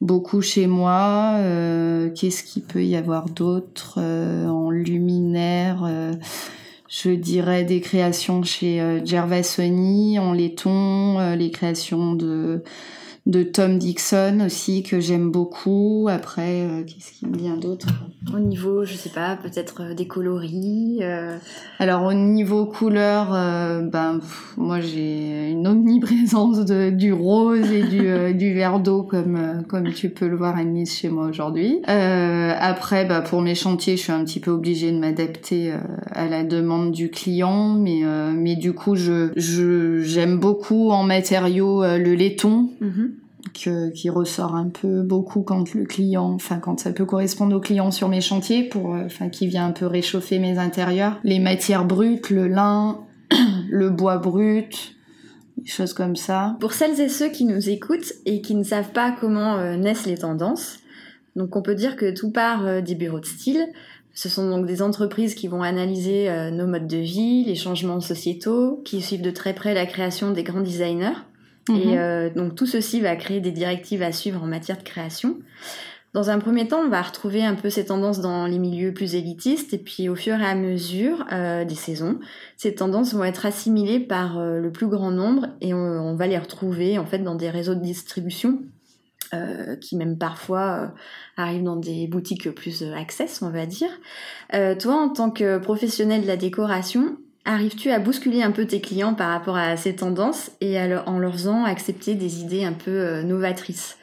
beaucoup 0.03 0.43
chez 0.43 0.67
moi. 0.67 1.37
Euh, 1.39 2.11
qu'est-ce 2.11 2.43
qu'il 2.43 2.63
peut 2.63 2.85
y 2.85 2.97
avoir 2.97 3.31
d'autre 3.31 3.95
euh, 3.99 4.47
en 4.49 4.69
luminaire 4.69 5.85
euh, 5.87 6.13
Je 6.89 7.11
dirais 7.11 7.65
des 7.65 7.81
créations 7.81 8.43
chez 8.43 9.01
Gervasoni 9.05 10.19
en 10.19 10.35
laiton, 10.35 11.35
les 11.35 11.51
créations 11.51 12.15
de 12.15 12.63
de 13.25 13.45
Tom 13.45 13.79
Dixon 13.79 14.41
aussi 14.45 14.83
que 14.83 14.99
j'aime 14.99 15.31
beaucoup. 15.31 16.09
Après, 16.11 16.63
euh, 16.63 16.83
qu'est-ce 16.83 17.13
qui 17.13 17.27
me 17.27 17.37
vient 17.37 17.57
d'autre 17.57 17.87
Au 18.35 18.41
niveau, 18.41 18.85
je 18.85 18.95
sais 18.95 19.11
pas, 19.11 19.37
peut-être 19.37 19.83
euh, 19.83 19.95
des 19.95 20.09
coloris. 20.09 20.99
Euh. 21.03 21.37
Alors 21.79 22.03
au 22.03 22.13
niveau 22.13 22.67
couleur, 22.67 23.31
ben 23.31 24.21
moi 24.57 24.81
j'ai 24.81 25.51
une 25.51 25.67
omniprésence 25.67 26.65
de, 26.65 26.91
du 26.91 27.13
rose 27.13 27.71
et 27.71 27.83
du, 27.83 28.35
du 28.35 28.55
vert 28.55 28.81
d'eau 28.81 29.03
comme 29.03 29.65
comme 29.69 29.93
tu 29.93 30.11
peux 30.11 30.29
le 30.29 30.37
voir 30.37 30.57
à 30.57 30.65
Nice 30.65 30.97
chez 30.99 31.09
moi 31.09 31.27
aujourd'hui. 31.27 31.81
après, 31.87 33.05
bah, 33.05 33.21
pour 33.21 33.41
mes 33.41 33.55
chantiers, 33.55 33.97
je 33.97 34.03
suis 34.03 34.13
un 34.13 34.25
petit 34.25 34.41
peu 34.41 34.51
obligée 34.51 34.93
de 34.93 34.99
m'adapter 34.99 35.73
à 36.11 36.29
la 36.29 36.45
demande 36.45 36.93
du 36.93 37.11
client, 37.11 37.75
mais 37.75 38.03
mais 38.35 38.57
du 38.57 38.73
coup 38.73 38.95
je 38.95 39.31
je 39.37 40.01
j'aime 40.03 40.39
beaucoup 40.39 40.91
en 40.91 41.03
matériaux 41.03 41.83
le 41.83 42.15
laiton. 42.15 42.71
Mm-hmm 43.43 43.93
qui 43.93 44.11
ressort 44.11 44.55
un 44.55 44.69
peu 44.69 45.03
beaucoup 45.03 45.43
quand 45.43 45.75
le 45.75 45.85
client, 45.85 46.33
enfin 46.33 46.59
quand 46.59 46.81
ça 46.81 46.93
peut 46.93 47.05
correspondre 47.05 47.57
au 47.57 47.61
client 47.61 47.91
sur 47.91 48.09
mes 48.09 48.21
chantiers, 48.21 48.65
pour, 48.65 48.95
euh, 48.95 49.05
enfin 49.07 49.29
qui 49.29 49.47
vient 49.47 49.67
un 49.67 49.73
peu 49.73 49.87
réchauffer 49.87 50.39
mes 50.39 50.59
intérieurs. 50.59 51.19
Les 51.25 51.39
matières 51.39 51.85
brutes, 51.85 52.31
le 52.31 52.49
lin, 52.49 53.01
le 53.71 53.91
bois 53.91 54.19
brut, 54.19 54.97
des 55.59 55.71
choses 55.71 55.93
comme 55.93 56.17
ça. 56.17 56.57
Pour 56.61 56.73
celles 56.73 57.01
et 57.01 57.09
ceux 57.09 57.29
qui 57.29 57.45
nous 57.45 57.69
écoutent 57.69 58.13
et 58.27 58.41
qui 58.41 58.55
ne 58.55 58.65
savent 58.65 58.93
pas 58.93 59.15
comment 59.19 59.55
euh, 59.55 59.77
naissent 59.77 60.07
les 60.07 60.19
tendances, 60.19 60.79
donc 61.37 61.57
on 61.57 61.63
peut 61.63 61.75
dire 61.75 61.97
que 61.97 62.13
tout 62.15 62.31
part 62.31 62.67
euh, 62.67 62.81
des 62.81 62.95
bureaux 62.95 63.21
de 63.21 63.27
style. 63.27 63.67
Ce 64.15 64.29
sont 64.29 64.51
donc 64.51 64.67
des 64.67 64.83
entreprises 64.83 65.35
qui 65.35 65.49
vont 65.49 65.63
analyser 65.63 66.29
nos 66.53 66.67
modes 66.67 66.87
de 66.87 66.99
vie, 66.99 67.45
les 67.47 67.55
changements 67.55 67.99
sociétaux, 67.99 68.83
qui 68.85 69.01
suivent 69.01 69.23
de 69.23 69.31
très 69.31 69.55
près 69.55 69.73
la 69.73 69.87
création 69.87 70.33
des 70.33 70.43
grands 70.43 70.61
designers 70.61 71.15
et 71.69 71.73
mhm. 71.73 71.99
euh, 71.99 72.31
donc 72.31 72.55
tout 72.55 72.67
ceci 72.67 73.01
va 73.01 73.17
créer 73.17 73.41
des 73.41 73.53
directives 73.53 74.03
à 74.03 74.13
suivre 74.13 74.43
en 74.43 74.47
matière 74.47 74.79
de 74.79 74.83
création. 74.83 75.39
Dans 76.13 76.29
un 76.29 76.39
premier 76.39 76.69
temps, 76.69 76.81
on 76.81 76.91
va 76.91 77.01
retrouver 77.01 77.43
un 77.43 77.55
peu 77.55 77.71
ces 77.71 77.87
tendances 77.87 78.21
dans 78.21 78.47
les 78.47 78.59
milieux 78.59 78.93
plus 78.93 79.15
élitistes, 79.15 79.73
et 79.73 79.79
puis 79.79 80.11
au 80.11 80.15
fur 80.15 80.39
et 80.39 80.45
à 80.45 80.55
mesure 80.55 81.25
euh, 81.33 81.65
des 81.65 81.75
saisons, 81.75 82.21
ces 82.59 82.75
tendances 82.75 83.15
vont 83.15 83.25
être 83.25 83.47
assimilées 83.47 84.01
par 84.01 84.39
euh, 84.39 84.59
le 84.61 84.71
plus 84.71 84.89
grand 84.89 85.11
nombre, 85.11 85.47
et 85.63 85.73
on, 85.73 86.15
va 86.15 86.27
les 86.27 86.37
retrouver 86.37 86.99
en 86.99 87.07
fait 87.07 87.21
dans 87.21 87.35
des 87.35 87.49
réseaux 87.49 87.75
de 87.75 87.81
distribution 87.81 88.59
euh, 89.33 89.77
qui 89.77 89.97
même 89.97 90.19
parfois 90.19 90.93
arrivent 91.39 91.63
dans 91.63 91.77
des 91.77 92.07
boutiques 92.07 92.51
plus 92.51 92.83
access, 92.95 93.41
on 93.41 93.49
va 93.49 93.65
dire. 93.65 93.89
toi, 94.51 94.95
en 94.95 95.09
tant 95.09 95.31
que 95.31 95.57
professionnel 95.57 96.21
de 96.21 96.27
la 96.27 96.37
décoration, 96.37 97.17
Arrives-tu 97.45 97.91
à 97.91 97.99
bousculer 97.99 98.41
un 98.43 98.53
peu 98.53 98.67
tes 98.67 98.81
clients 98.81 99.15
par 99.15 99.31
rapport 99.31 99.57
à 99.57 99.77
ces 99.77 99.97
tendances 99.97 100.53
et 100.61 100.79
en 101.07 101.19
leur 101.19 101.33
faisant 101.33 101.65
accepter 101.65 102.15
des 102.15 102.41
idées 102.41 102.63
un 102.63 102.73
peu 102.73 102.91
euh, 102.93 103.23
novatrices? 103.25 103.97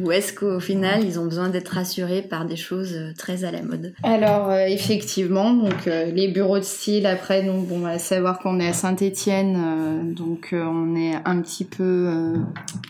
Ou 0.00 0.10
est-ce 0.10 0.32
qu'au 0.34 0.60
final, 0.60 1.04
ils 1.04 1.18
ont 1.18 1.24
besoin 1.24 1.48
d'être 1.48 1.68
rassurés 1.68 2.20
par 2.20 2.44
des 2.44 2.56
choses 2.56 2.92
euh, 2.92 3.12
très 3.16 3.44
à 3.44 3.52
la 3.52 3.62
mode? 3.62 3.94
Alors, 4.02 4.50
euh, 4.50 4.66
effectivement, 4.66 5.54
donc 5.54 5.86
les 5.86 6.26
bureaux 6.26 6.58
de 6.58 6.64
style, 6.64 7.06
après, 7.06 7.44
donc, 7.44 7.68
bon, 7.68 7.86
à 7.86 7.98
savoir 7.98 8.40
qu'on 8.40 8.58
est 8.58 8.68
à 8.68 8.72
Saint-Étienne, 8.72 10.12
donc 10.12 10.48
on 10.52 10.96
est 10.96 11.14
un 11.24 11.40
petit 11.40 11.64
peu, 11.64 12.34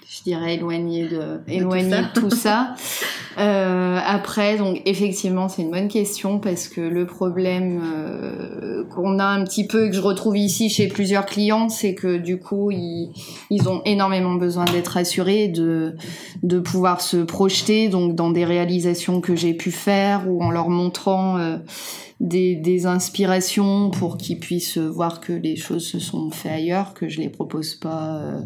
je 0.08 0.22
dirais, 0.24 0.54
éloigné 0.54 1.06
de, 1.06 1.38
éloigné 1.46 1.90
de 1.90 2.18
tout 2.18 2.30
ça. 2.30 2.74
Après, 3.36 4.56
donc 4.56 4.80
effectivement, 4.86 5.50
c'est 5.50 5.60
une 5.60 5.70
bonne 5.70 5.88
question 5.88 6.38
parce 6.38 6.66
que 6.68 6.80
le 6.80 7.04
problème 7.04 7.82
qu'on 8.96 9.18
a 9.18 9.24
un 9.24 9.44
petit 9.44 9.66
peu 9.66 9.86
et 9.86 9.90
que 9.90 9.96
je 9.96 10.00
retrouve 10.00 10.36
ici 10.36 10.70
chez 10.70 10.88
plusieurs 10.88 11.26
clients, 11.26 11.68
c'est 11.68 11.94
que 11.94 12.16
du 12.16 12.38
coup, 12.38 12.70
ils, 12.70 13.12
ont 13.68 13.82
énormément 13.84 14.34
besoin 14.34 14.64
d'être 14.64 14.88
rassurés, 14.88 15.48
de, 15.48 15.96
de 16.42 16.58
pouvoir 16.58 17.00
se 17.00 17.18
projeter 17.18 17.88
donc 17.88 18.14
dans 18.14 18.30
des 18.30 18.44
réalisations 18.44 19.20
que 19.20 19.36
j'ai 19.36 19.54
pu 19.54 19.70
faire 19.70 20.28
ou 20.28 20.42
en 20.42 20.50
leur 20.50 20.70
montrant 20.70 21.38
euh, 21.38 21.58
des, 22.20 22.56
des, 22.56 22.86
inspirations 22.86 23.90
pour 23.90 24.16
qu'ils 24.16 24.40
puissent 24.40 24.78
voir 24.78 25.20
que 25.20 25.32
les 25.32 25.56
choses 25.56 25.86
se 25.86 25.98
sont 25.98 26.30
faites 26.30 26.52
ailleurs, 26.52 26.94
que 26.94 27.08
je 27.08 27.20
les 27.20 27.28
propose 27.28 27.74
pas. 27.74 28.16
Euh, 28.16 28.40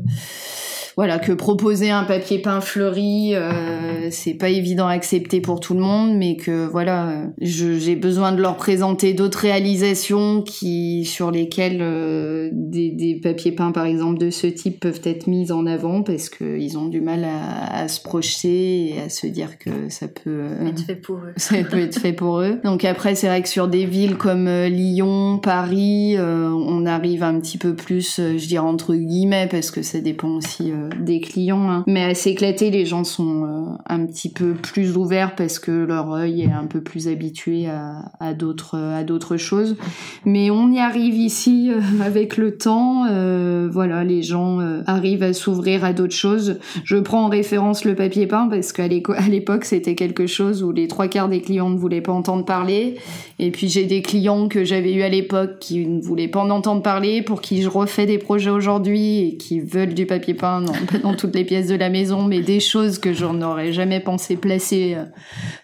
voilà 0.97 1.19
que 1.19 1.33
proposer 1.33 1.91
un 1.91 2.05
papier 2.05 2.39
peint 2.41 2.61
fleuri 2.61 3.35
euh, 3.35 4.09
c'est 4.11 4.35
pas 4.35 4.49
évident 4.49 4.87
à 4.87 4.93
accepter 4.93 5.41
pour 5.41 5.61
tout 5.61 5.75
le 5.75 5.81
monde 5.81 6.17
mais 6.17 6.37
que 6.37 6.67
voilà 6.67 7.25
j'ai 7.41 7.97
besoin 7.97 8.33
de 8.33 8.41
leur 8.41 8.57
présenter 8.57 9.15
d'autres 9.15 9.39
réalisations 9.39 10.43
qui 10.43 11.05
sur 11.05 11.31
lesquelles 11.31 11.81
euh, 11.81 12.51
des, 12.53 12.91
des, 12.91 13.15
papiers 13.15 13.53
peints 13.53 13.73
par 13.73 13.87
exemple 13.87 14.19
de 14.19 14.31
ce 14.31 14.47
type 14.47 14.81
peuvent 14.81 15.01
être 15.05 15.27
mis 15.27 15.53
en 15.53 15.67
avant 15.67 16.03
parce 16.03 16.29
qu'ils 16.29 16.77
ont 16.77 16.87
du 16.87 17.01
mal 17.01 17.25
à, 17.25 17.83
à, 17.83 17.89
se 17.89 18.03
projeter 18.03 18.95
et 18.95 19.01
à 19.01 19.09
se 19.09 19.27
dire 19.27 19.59
que 19.59 19.89
ça 19.89 20.09
peut 20.09 20.29
euh, 20.29 20.67
être 20.67 20.85
fait 20.85 20.97
pour 20.97 21.17
eux 21.17 21.33
ça 21.37 21.57
peut 21.63 21.81
être 21.81 21.99
fait 21.99 22.13
pour 22.13 22.41
eux 22.41 22.61
donc 22.65 22.85
après 22.85 23.15
c'est 23.15 23.29
vrai 23.29 23.43
que 23.43 23.49
sur 23.49 23.60
des 23.69 23.87
villes 23.87 24.17
comme 24.17 24.47
euh, 24.47 24.69
Lyon 24.69 25.39
Paris 25.43 26.17
on 26.19 26.87
arrive 26.87 27.23
un 27.23 27.41
petit 27.41 27.59
peu 27.59 27.75
plus 27.75 28.17
je 28.19 28.47
dirais 28.47 28.67
entre 28.67 28.95
guillemets 28.95 29.49
parce 29.51 29.71
que 29.71 29.83
ça 29.83 30.01
dépend 30.01 30.29
aussi 30.29 30.73
des 30.99 31.21
clients. 31.21 31.71
Hein. 31.71 31.85
Mais 31.87 32.05
à 32.05 32.15
s'éclater, 32.15 32.71
les 32.71 32.87
gens 32.87 33.05
sont 33.05 33.45
euh, 33.45 33.77
un 33.87 34.07
petit 34.07 34.31
peu 34.31 34.53
plus 34.53 34.97
ouverts 34.97 35.35
parce 35.35 35.59
que 35.59 35.71
leur 35.71 36.13
œil 36.13 36.43
est 36.43 36.53
un 36.53 36.67
peu 36.67 36.81
plus 36.81 37.09
habitué 37.09 37.67
à, 37.67 38.35
d'autres 38.35 39.37
choses. 39.37 39.77
Mais 40.25 40.51
on 40.51 40.71
y 40.71 40.79
arrive 40.79 41.17
ici 41.17 41.71
euh, 41.71 41.81
avec 42.05 42.37
le 42.37 42.57
temps. 42.57 43.07
Euh, 43.11 43.69
voilà, 43.71 44.05
les 44.05 44.23
gens 44.23 44.59
arrivent 44.87 45.23
à 45.23 45.33
s'ouvrir 45.33 45.85
à 45.85 45.93
d'autres 45.93 46.15
choses. 46.15 46.59
Je 46.85 46.97
prends 46.97 47.25
en 47.25 47.29
référence 47.29 47.85
le 47.85 47.95
papier 47.95 48.27
peint 48.27 48.49
parce 48.49 48.73
qu'à 48.73 48.89
l'époque 48.89 49.65
c'était 49.65 49.95
quelque 49.95 50.27
chose 50.27 50.63
où 50.63 50.73
les 50.73 50.89
trois 50.89 51.09
quarts 51.09 51.29
des 51.29 51.41
clients 51.41 51.71
ne 51.71 51.79
voulaient 51.79 52.01
pas 52.01 52.13
entendre 52.13 52.45
parler. 52.45 52.97
Et 53.39 53.50
puis 53.51 53.69
j'ai 53.69 53.85
des 53.85 54.03
clients 54.03 54.49
que 54.49 54.65
j'avais 54.65 54.93
eu 54.93 55.03
à 55.03 55.09
l'époque 55.09 55.59
qui 55.61 55.87
ne 55.87 56.01
voulaient 56.01 56.29
pas 56.29 56.41
en 56.41 56.51
entendre 56.51 56.83
parler, 56.83 57.23
pour 57.23 57.41
qui 57.41 57.63
je 57.63 57.69
refais 57.69 58.07
des 58.07 58.19
projets 58.19 58.51
aujourd'hui 58.51 59.29
et 59.29 59.37
qui 59.37 59.61
veulent 59.61 59.95
du 59.95 60.07
papier 60.07 60.35
peint 60.35 60.65
dans 61.03 61.15
toutes 61.17 61.35
les 61.35 61.45
pièces 61.45 61.69
de 61.69 61.77
la 61.77 61.89
maison, 61.89 62.23
mais 62.23 62.41
des 62.41 62.61
choses 62.61 62.99
que 62.99 63.13
je 63.13 63.27
n'aurais 63.27 63.73
jamais 63.73 64.01
pensé 64.01 64.37
placer, 64.37 64.95
euh, 64.97 65.05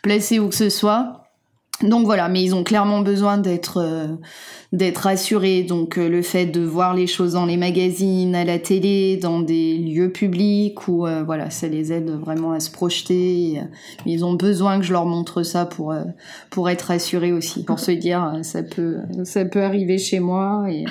placer 0.03 0.39
où 0.39 0.49
que 0.49 0.55
ce 0.55 0.71
soit. 0.71 1.26
Donc 1.83 2.07
voilà, 2.07 2.29
mais 2.29 2.43
ils 2.43 2.55
ont 2.55 2.65
clairement 2.65 3.01
besoin 3.01 3.37
d'être 3.39 3.79
euh, 3.79 4.07
d'être 4.73 4.99
rassurés. 4.99 5.63
Donc 5.63 5.99
euh, 5.99 6.09
le 6.09 6.23
fait 6.23 6.47
de 6.47 6.61
voir 6.61 6.95
les 6.95 7.07
choses 7.07 7.35
dans 7.35 7.45
les 7.45 7.57
magazines, 7.57 8.35
à 8.35 8.45
la 8.45 8.59
télé, 8.59 9.17
dans 9.17 9.41
des 9.41 9.77
lieux 9.77 10.11
publics, 10.11 10.89
ou 10.89 11.07
voilà, 11.25 11.51
ça 11.51 11.69
les 11.69 11.93
aide 11.93 12.11
vraiment 12.11 12.53
à 12.53 12.61
se 12.61 12.71
projeter. 12.71 13.61
ils 14.07 14.25
ont 14.25 14.35
besoin 14.35 14.79
que 14.79 14.85
je 14.85 14.93
leur 14.93 15.07
montre 15.07 15.43
ça 15.43 15.67
pour 15.67 15.95
pour 16.51 16.71
être 16.71 16.83
rassurés 16.83 17.33
aussi, 17.33 17.65
pour 17.65 17.79
se 17.79 17.91
dire 17.91 18.33
ça 18.43 18.63
peut 18.63 18.97
ça 19.25 19.45
peut 19.45 19.63
arriver 19.63 19.99
chez 19.99 20.21
moi 20.21 20.67
et 20.71 20.85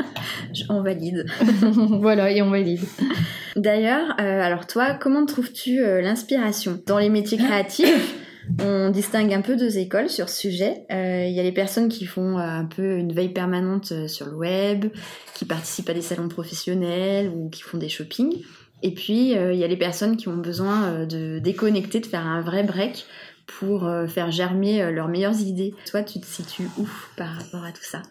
on 0.68 0.82
valide. 0.82 1.26
voilà 2.00 2.30
et 2.30 2.42
on 2.42 2.50
valide. 2.50 2.80
D'ailleurs, 3.56 4.14
euh, 4.20 4.40
alors 4.40 4.66
toi, 4.66 4.94
comment 4.94 5.26
trouves-tu 5.26 5.80
euh, 5.80 6.00
l'inspiration 6.00 6.80
Dans 6.86 6.98
les 6.98 7.10
métiers 7.10 7.38
créatifs, 7.38 8.14
on 8.60 8.90
distingue 8.90 9.32
un 9.32 9.40
peu 9.40 9.56
deux 9.56 9.78
écoles 9.78 10.08
sur 10.08 10.28
ce 10.28 10.40
sujet. 10.40 10.84
Euh, 10.90 11.26
il 11.26 11.32
y 11.32 11.40
a 11.40 11.42
les 11.42 11.52
personnes 11.52 11.88
qui 11.88 12.06
font 12.06 12.38
un 12.38 12.64
peu 12.64 12.96
une 12.96 13.12
veille 13.12 13.32
permanente 13.32 14.08
sur 14.08 14.26
le 14.26 14.34
web, 14.34 14.86
qui 15.34 15.44
participent 15.44 15.90
à 15.90 15.94
des 15.94 16.02
salons 16.02 16.28
professionnels 16.28 17.28
ou 17.28 17.48
qui 17.50 17.62
font 17.62 17.78
des 17.78 17.88
shoppings. 17.88 18.42
Et 18.82 18.92
puis, 18.92 19.30
il 19.30 19.54
y 19.54 19.64
a 19.64 19.68
les 19.68 19.76
personnes 19.76 20.16
qui 20.16 20.26
ont 20.28 20.36
besoin 20.36 21.06
de 21.06 21.38
déconnecter, 21.38 22.00
de 22.00 22.06
faire 22.06 22.26
un 22.26 22.40
vrai 22.40 22.64
break 22.64 23.06
pour 23.46 23.88
faire 24.08 24.32
germer 24.32 24.90
leurs 24.90 25.08
meilleures 25.08 25.40
idées. 25.40 25.72
Toi, 25.88 26.02
tu 26.02 26.20
te 26.20 26.26
situes 26.26 26.68
où 26.78 26.88
par 27.16 27.28
rapport 27.28 27.64
à 27.64 27.70
tout 27.70 27.84
ça? 27.84 28.02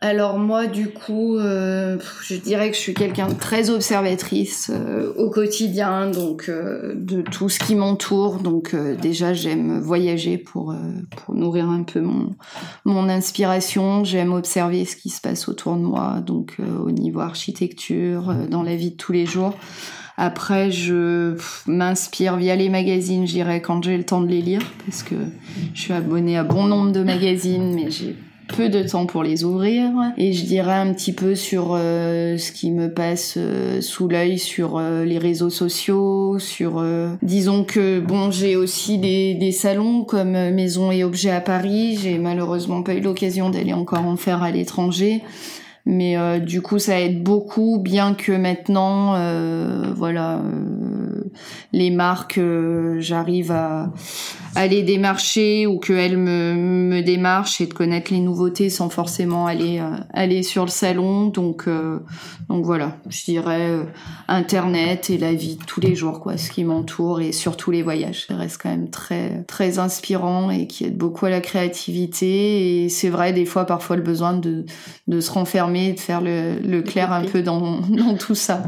Alors 0.00 0.38
moi 0.38 0.66
du 0.66 0.90
coup, 0.90 1.36
euh, 1.36 1.98
je 2.22 2.36
dirais 2.36 2.70
que 2.70 2.76
je 2.76 2.80
suis 2.80 2.94
quelqu'un 2.94 3.28
de 3.28 3.34
très 3.34 3.70
observatrice 3.70 4.70
euh, 4.72 5.12
au 5.16 5.28
quotidien, 5.28 6.08
donc 6.10 6.48
euh, 6.48 6.94
de 6.94 7.22
tout 7.22 7.48
ce 7.48 7.58
qui 7.58 7.74
m'entoure. 7.74 8.38
Donc 8.38 8.76
déjà 9.00 9.34
j'aime 9.34 9.80
voyager 9.80 10.38
pour 10.38 10.74
pour 11.16 11.34
nourrir 11.34 11.68
un 11.68 11.82
peu 11.82 12.00
mon 12.00 12.36
mon 12.84 13.08
inspiration. 13.08 14.04
J'aime 14.04 14.32
observer 14.32 14.84
ce 14.84 14.94
qui 14.94 15.10
se 15.10 15.20
passe 15.20 15.48
autour 15.48 15.74
de 15.74 15.82
moi, 15.82 16.20
donc 16.24 16.58
au 16.84 16.92
niveau 16.92 17.20
architecture, 17.20 18.34
dans 18.48 18.62
la 18.62 18.76
vie 18.76 18.90
de 18.92 18.96
tous 18.96 19.12
les 19.12 19.26
jours. 19.26 19.54
Après, 20.20 20.72
je 20.72 21.36
m'inspire 21.66 22.36
via 22.36 22.56
les 22.56 22.68
magazines, 22.68 23.24
j'irai 23.24 23.62
quand 23.62 23.84
j'ai 23.84 23.96
le 23.96 24.04
temps 24.04 24.20
de 24.20 24.26
les 24.26 24.42
lire, 24.42 24.62
parce 24.84 25.04
que 25.04 25.14
je 25.74 25.80
suis 25.80 25.92
abonnée 25.92 26.36
à 26.36 26.42
bon 26.42 26.66
nombre 26.66 26.90
de 26.90 27.04
magazines, 27.04 27.72
mais 27.72 27.88
j'ai 27.92 28.16
peu 28.48 28.68
de 28.68 28.82
temps 28.82 29.06
pour 29.06 29.22
les 29.22 29.44
ouvrir 29.44 29.92
et 30.16 30.32
je 30.32 30.44
dirais 30.44 30.74
un 30.74 30.92
petit 30.92 31.12
peu 31.12 31.34
sur 31.34 31.74
euh, 31.74 32.36
ce 32.38 32.50
qui 32.50 32.70
me 32.70 32.92
passe 32.92 33.34
euh, 33.36 33.80
sous 33.80 34.08
l'œil 34.08 34.38
sur 34.38 34.78
euh, 34.78 35.04
les 35.04 35.18
réseaux 35.18 35.50
sociaux, 35.50 36.38
sur 36.38 36.84
disons 37.22 37.64
que 37.64 38.00
bon 38.00 38.30
j'ai 38.30 38.56
aussi 38.56 38.98
des, 38.98 39.52
salons 39.52 40.04
comme 40.04 40.32
Maison 40.32 40.90
et 40.90 41.04
Objets 41.04 41.30
à 41.30 41.40
Paris, 41.40 41.98
j'ai 42.02 42.18
malheureusement 42.18 42.82
pas 42.82 42.94
eu 42.94 43.00
l'occasion 43.00 43.50
d'aller 43.50 43.72
encore 43.72 44.04
en 44.04 44.16
faire 44.16 44.42
à 44.42 44.50
l'étranger. 44.50 45.22
Mais 45.90 46.18
euh, 46.18 46.38
du 46.38 46.60
coup, 46.60 46.78
ça 46.78 47.00
aide 47.00 47.22
beaucoup, 47.22 47.78
bien 47.78 48.12
que 48.14 48.32
maintenant, 48.32 49.14
voilà, 49.94 50.42
les 51.72 51.90
marques, 51.90 52.40
j'arrive 52.98 53.50
à, 53.50 53.90
à, 54.54 54.66
les 54.66 54.82
démarcher 54.82 55.66
ou 55.66 55.78
qu'elles 55.78 56.18
me, 56.18 56.54
me 56.54 57.00
démarchent 57.00 57.62
et 57.62 57.66
de 57.66 57.72
connaître 57.72 58.12
les 58.12 58.20
nouveautés 58.20 58.68
sans 58.68 58.90
forcément 58.90 59.46
aller 59.46 59.82
aller 60.12 60.42
sur 60.42 60.64
le 60.64 60.70
salon. 60.70 61.26
Donc 61.26 61.66
donc 62.48 62.64
voilà, 62.64 62.96
je 63.08 63.24
dirais 63.24 63.86
Internet 64.28 65.10
et 65.10 65.18
la 65.18 65.32
vie 65.32 65.56
de 65.56 65.64
tous 65.64 65.80
les 65.80 65.94
jours, 65.94 66.20
quoi, 66.20 66.36
ce 66.36 66.50
qui 66.50 66.64
m'entoure 66.64 67.20
et 67.20 67.32
surtout 67.32 67.70
les 67.70 67.82
voyages. 67.82 68.26
Ça 68.26 68.36
reste 68.36 68.60
quand 68.62 68.70
même 68.70 68.90
très 68.90 69.44
très 69.46 69.78
inspirant 69.78 70.50
et 70.50 70.66
qui 70.66 70.84
aide 70.84 70.96
beaucoup 70.96 71.26
à 71.26 71.30
la 71.30 71.40
créativité. 71.40 72.84
Et 72.84 72.88
c'est 72.88 73.08
vrai, 73.08 73.32
des 73.32 73.46
fois, 73.46 73.64
parfois, 73.64 73.96
le 73.96 74.02
besoin 74.02 74.34
de, 74.34 74.64
de 75.06 75.20
se 75.20 75.30
renfermer, 75.30 75.77
de 75.94 76.00
faire 76.00 76.20
le, 76.20 76.58
le 76.64 76.82
clair 76.82 77.12
un 77.12 77.24
peu 77.24 77.42
dans, 77.42 77.80
dans 77.80 78.16
tout 78.16 78.34
ça. 78.34 78.64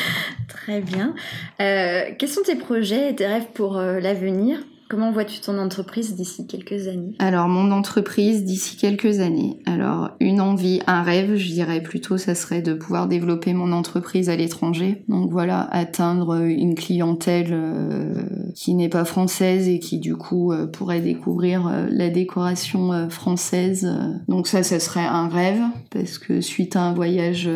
Très 0.48 0.80
bien. 0.80 1.14
Euh, 1.60 2.10
quels 2.18 2.28
sont 2.28 2.42
tes 2.42 2.56
projets 2.56 3.10
et 3.10 3.14
tes 3.14 3.26
rêves 3.26 3.46
pour 3.54 3.76
euh, 3.76 4.00
l'avenir? 4.00 4.58
Comment 4.88 5.10
vois-tu 5.10 5.40
ton 5.40 5.58
entreprise 5.58 6.14
d'ici 6.14 6.46
quelques 6.46 6.86
années? 6.86 7.16
Alors 7.18 7.48
mon 7.48 7.72
entreprise 7.72 8.44
d'ici 8.44 8.76
quelques 8.76 9.18
années. 9.18 9.58
Alors 9.66 10.10
une 10.20 10.40
envie, 10.40 10.80
un 10.86 11.02
rêve, 11.02 11.34
je 11.34 11.48
dirais 11.48 11.82
plutôt, 11.82 12.18
ça 12.18 12.36
serait 12.36 12.62
de 12.62 12.72
pouvoir 12.72 13.08
développer 13.08 13.52
mon 13.52 13.72
entreprise 13.72 14.30
à 14.30 14.36
l'étranger. 14.36 15.02
Donc 15.08 15.32
voilà, 15.32 15.62
atteindre 15.72 16.36
une 16.44 16.76
clientèle 16.76 17.50
euh, 17.50 18.22
qui 18.54 18.74
n'est 18.74 18.88
pas 18.88 19.04
française 19.04 19.68
et 19.68 19.80
qui 19.80 19.98
du 19.98 20.14
coup 20.14 20.52
euh, 20.52 20.66
pourrait 20.68 21.00
découvrir 21.00 21.66
euh, 21.66 21.86
la 21.90 22.08
décoration 22.08 23.08
française. 23.10 23.92
Donc 24.28 24.46
ça, 24.46 24.62
ça 24.62 24.78
serait 24.78 25.00
un 25.00 25.28
rêve 25.28 25.62
parce 25.90 26.18
que 26.18 26.40
suite 26.40 26.76
à 26.76 26.82
un 26.82 26.94
voyage 26.94 27.50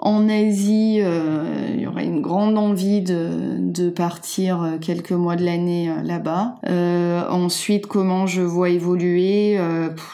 en 0.00 0.28
Asie, 0.28 1.00
euh, 1.00 1.72
il 1.74 1.80
y 1.80 1.86
aurait 1.88 2.04
une 2.04 2.20
grande 2.20 2.56
envie 2.56 3.00
de, 3.00 3.56
de 3.58 3.90
partir 3.90 4.62
euh, 4.62 4.78
quelques 4.80 5.10
mois 5.10 5.34
de 5.34 5.44
l'année 5.44 5.90
euh, 5.90 6.02
là-bas. 6.04 6.54
ensuite, 7.30 7.86
comment 7.86 8.26
je 8.26 8.42
vois 8.42 8.68
évoluer 8.68 9.58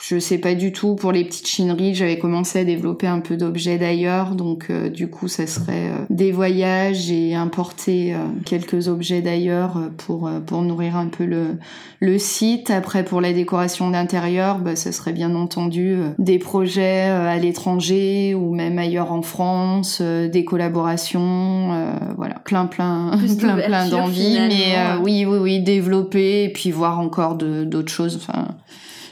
Je 0.01 0.18
sais 0.18 0.38
pas 0.38 0.55
du 0.55 0.73
tout. 0.73 0.94
Pour 0.94 1.12
les 1.12 1.25
petites 1.25 1.47
chineries, 1.47 1.94
j'avais 1.94 2.18
commencé 2.18 2.61
à 2.61 2.64
développer 2.64 3.07
un 3.07 3.20
peu 3.20 3.37
d'objets 3.37 3.77
d'ailleurs, 3.77 4.35
donc 4.35 4.70
du 4.73 5.09
coup, 5.09 5.29
ça 5.29 5.47
serait 5.47 5.90
des 6.11 6.33
voyages 6.33 7.11
et 7.11 7.35
importer 7.35 8.14
quelques 8.44 8.88
objets 8.88 9.20
d'ailleurs 9.20 9.79
pour 9.99 10.31
pour 10.47 10.62
nourrir 10.62 10.97
un 10.97 11.09
peu 11.09 11.25
le 11.25 11.57
le 12.01 12.18
site. 12.18 12.70
Après, 12.70 13.05
pour 13.05 13.20
la 13.20 13.33
décoration 13.33 13.90
d'intérieur, 13.90 14.59
bah, 14.59 14.77
ça 14.77 14.92
serait 14.92 15.12
bien 15.12 15.35
entendu 15.35 15.97
des 16.18 16.38
projets 16.38 17.03
à 17.03 17.37
l'étranger 17.38 18.35
ou 18.35 18.55
même 18.55 18.79
ailleurs 18.79 19.12
en 19.12 19.23
France 19.23 19.73
euh, 20.00 20.28
des 20.28 20.44
collaborations, 20.44 21.72
euh, 21.72 21.98
voilà, 22.16 22.37
plein 22.37 22.66
plein 22.66 23.12
plein 23.38 23.56
plein 23.56 23.88
d'envie, 23.88 24.38
mais 24.38 24.76
euh, 24.76 24.98
oui 25.02 25.24
oui 25.26 25.38
oui 25.38 25.60
développer 25.60 26.44
et 26.44 26.52
puis 26.52 26.70
voir 26.70 26.98
encore 27.00 27.37
d'autres 27.37 27.92
choses. 27.92 28.16
Enfin, 28.16 28.48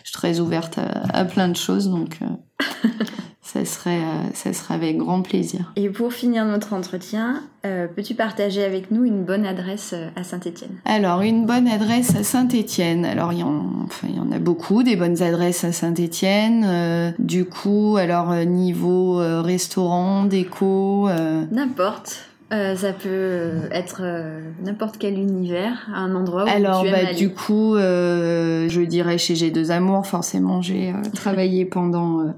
je 0.02 0.10
suis 0.10 0.12
très 0.12 0.40
ouverte 0.40 0.78
à, 1.12 1.24
plein 1.24 1.48
de 1.48 1.56
choses, 1.56 1.88
donc 1.88 2.18
ça 3.52 3.64
serait, 3.64 4.00
ça 4.34 4.52
serait 4.52 4.74
avec 4.74 4.96
grand 4.96 5.22
plaisir. 5.22 5.72
Et 5.76 5.88
pour 5.88 6.12
finir 6.12 6.44
notre 6.44 6.72
entretien, 6.72 7.42
peux-tu 7.62 8.14
partager 8.14 8.64
avec 8.64 8.90
nous 8.90 9.04
une 9.04 9.24
bonne 9.24 9.44
adresse 9.46 9.94
à 10.16 10.24
Saint-Étienne? 10.24 10.70
Alors, 10.84 11.20
une 11.20 11.46
bonne 11.46 11.68
adresse 11.68 12.16
à 12.16 12.24
Saint-Étienne. 12.24 13.04
Alors, 13.04 13.32
il 13.32 13.40
y, 13.40 13.42
en, 13.42 13.64
enfin, 13.84 14.08
il 14.10 14.16
y 14.16 14.20
en 14.20 14.32
a 14.32 14.38
beaucoup 14.38 14.82
des 14.82 14.96
bonnes 14.96 15.22
adresses 15.22 15.64
à 15.64 15.72
Saint-Étienne. 15.72 17.14
du 17.18 17.44
coup, 17.44 17.96
alors 17.98 18.34
niveau 18.34 19.16
restaurant, 19.42 20.24
déco. 20.24 21.08
N'importe. 21.50 22.31
Euh, 22.52 22.76
ça 22.76 22.92
peut 22.92 23.68
être 23.70 24.02
euh, 24.02 24.40
n'importe 24.62 24.96
quel 24.98 25.14
univers, 25.14 25.88
un 25.94 26.14
endroit 26.14 26.44
où 26.44 26.48
Alors, 26.48 26.82
tu 26.82 26.88
aimes 26.88 27.06
bah, 27.06 27.14
du 27.14 27.30
coup, 27.30 27.76
euh, 27.76 28.68
je 28.68 28.82
dirais 28.82 29.16
chez 29.16 29.32
G2 29.32 29.70
Amours, 29.70 30.06
forcément, 30.06 30.60
j'ai 30.60 30.92
travaillé 31.14 31.64
pendant 31.64 32.34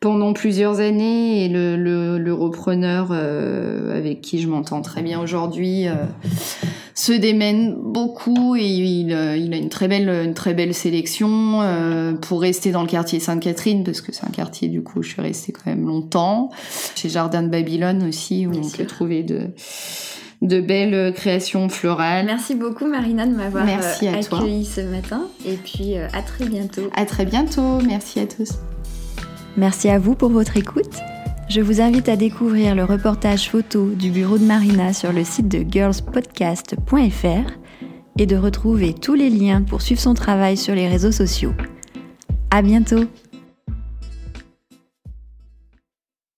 pendant 0.00 0.34
plusieurs 0.34 0.80
années 0.80 1.46
et 1.46 1.48
le, 1.48 1.76
le, 1.76 2.18
le 2.18 2.34
repreneur 2.34 3.12
avec 3.12 4.20
qui 4.20 4.40
je 4.40 4.48
m'entends 4.48 4.82
très 4.82 5.02
bien 5.02 5.20
aujourd'hui 5.20 5.86
se 6.96 7.12
démène 7.12 7.76
beaucoup 7.76 8.56
et 8.56 8.64
il, 8.66 9.10
il, 9.10 9.12
a 9.12 9.56
une 9.56 9.68
très 9.68 9.86
belle 9.86 10.08
une 10.08 10.34
très 10.34 10.54
belle 10.54 10.74
sélection 10.74 12.16
pour 12.22 12.40
rester 12.40 12.72
dans 12.72 12.80
le 12.80 12.88
quartier 12.88 13.20
Sainte-Catherine 13.20 13.84
parce 13.84 14.00
que 14.00 14.12
c'est 14.12 14.24
un 14.24 14.30
quartier 14.30 14.68
du 14.68 14.82
coup 14.82 15.02
je 15.02 15.10
suis 15.10 15.20
restée 15.20 15.52
quand 15.52 15.66
même 15.66 15.86
longtemps 15.86 16.48
chez 16.94 17.10
Jardin 17.10 17.42
de 17.42 17.48
Babylone 17.48 18.02
aussi 18.08 18.46
où 18.46 18.52
on 18.56 18.68
peut 18.68 18.86
trouver 18.86 19.22
de 19.22 19.50
de 20.42 20.60
belles 20.60 21.12
créations 21.14 21.68
florales. 21.68 22.26
Merci 22.26 22.54
beaucoup 22.54 22.86
Marina 22.86 23.26
de 23.26 23.34
m'avoir 23.34 23.66
euh, 23.66 24.12
accueilli 24.12 24.64
ce 24.64 24.80
matin 24.80 25.28
et 25.44 25.56
puis 25.56 25.96
euh, 25.96 26.08
à 26.12 26.22
très 26.22 26.46
bientôt. 26.46 26.90
À 26.94 27.06
très 27.06 27.24
bientôt, 27.24 27.80
merci 27.86 28.20
à 28.20 28.26
tous. 28.26 28.52
Merci 29.56 29.88
à 29.88 29.98
vous 29.98 30.14
pour 30.14 30.30
votre 30.30 30.56
écoute. 30.56 31.00
Je 31.48 31.60
vous 31.60 31.80
invite 31.80 32.08
à 32.08 32.16
découvrir 32.16 32.74
le 32.74 32.82
reportage 32.82 33.48
photo 33.48 33.90
du 33.90 34.10
bureau 34.10 34.36
de 34.36 34.44
Marina 34.44 34.92
sur 34.92 35.12
le 35.12 35.22
site 35.22 35.46
de 35.46 35.64
girlspodcast.fr 35.70 37.50
et 38.18 38.26
de 38.26 38.36
retrouver 38.36 38.94
tous 38.94 39.14
les 39.14 39.30
liens 39.30 39.62
pour 39.62 39.80
suivre 39.80 40.00
son 40.00 40.14
travail 40.14 40.56
sur 40.56 40.74
les 40.74 40.88
réseaux 40.88 41.12
sociaux. 41.12 41.52
À 42.50 42.62
bientôt! 42.62 43.04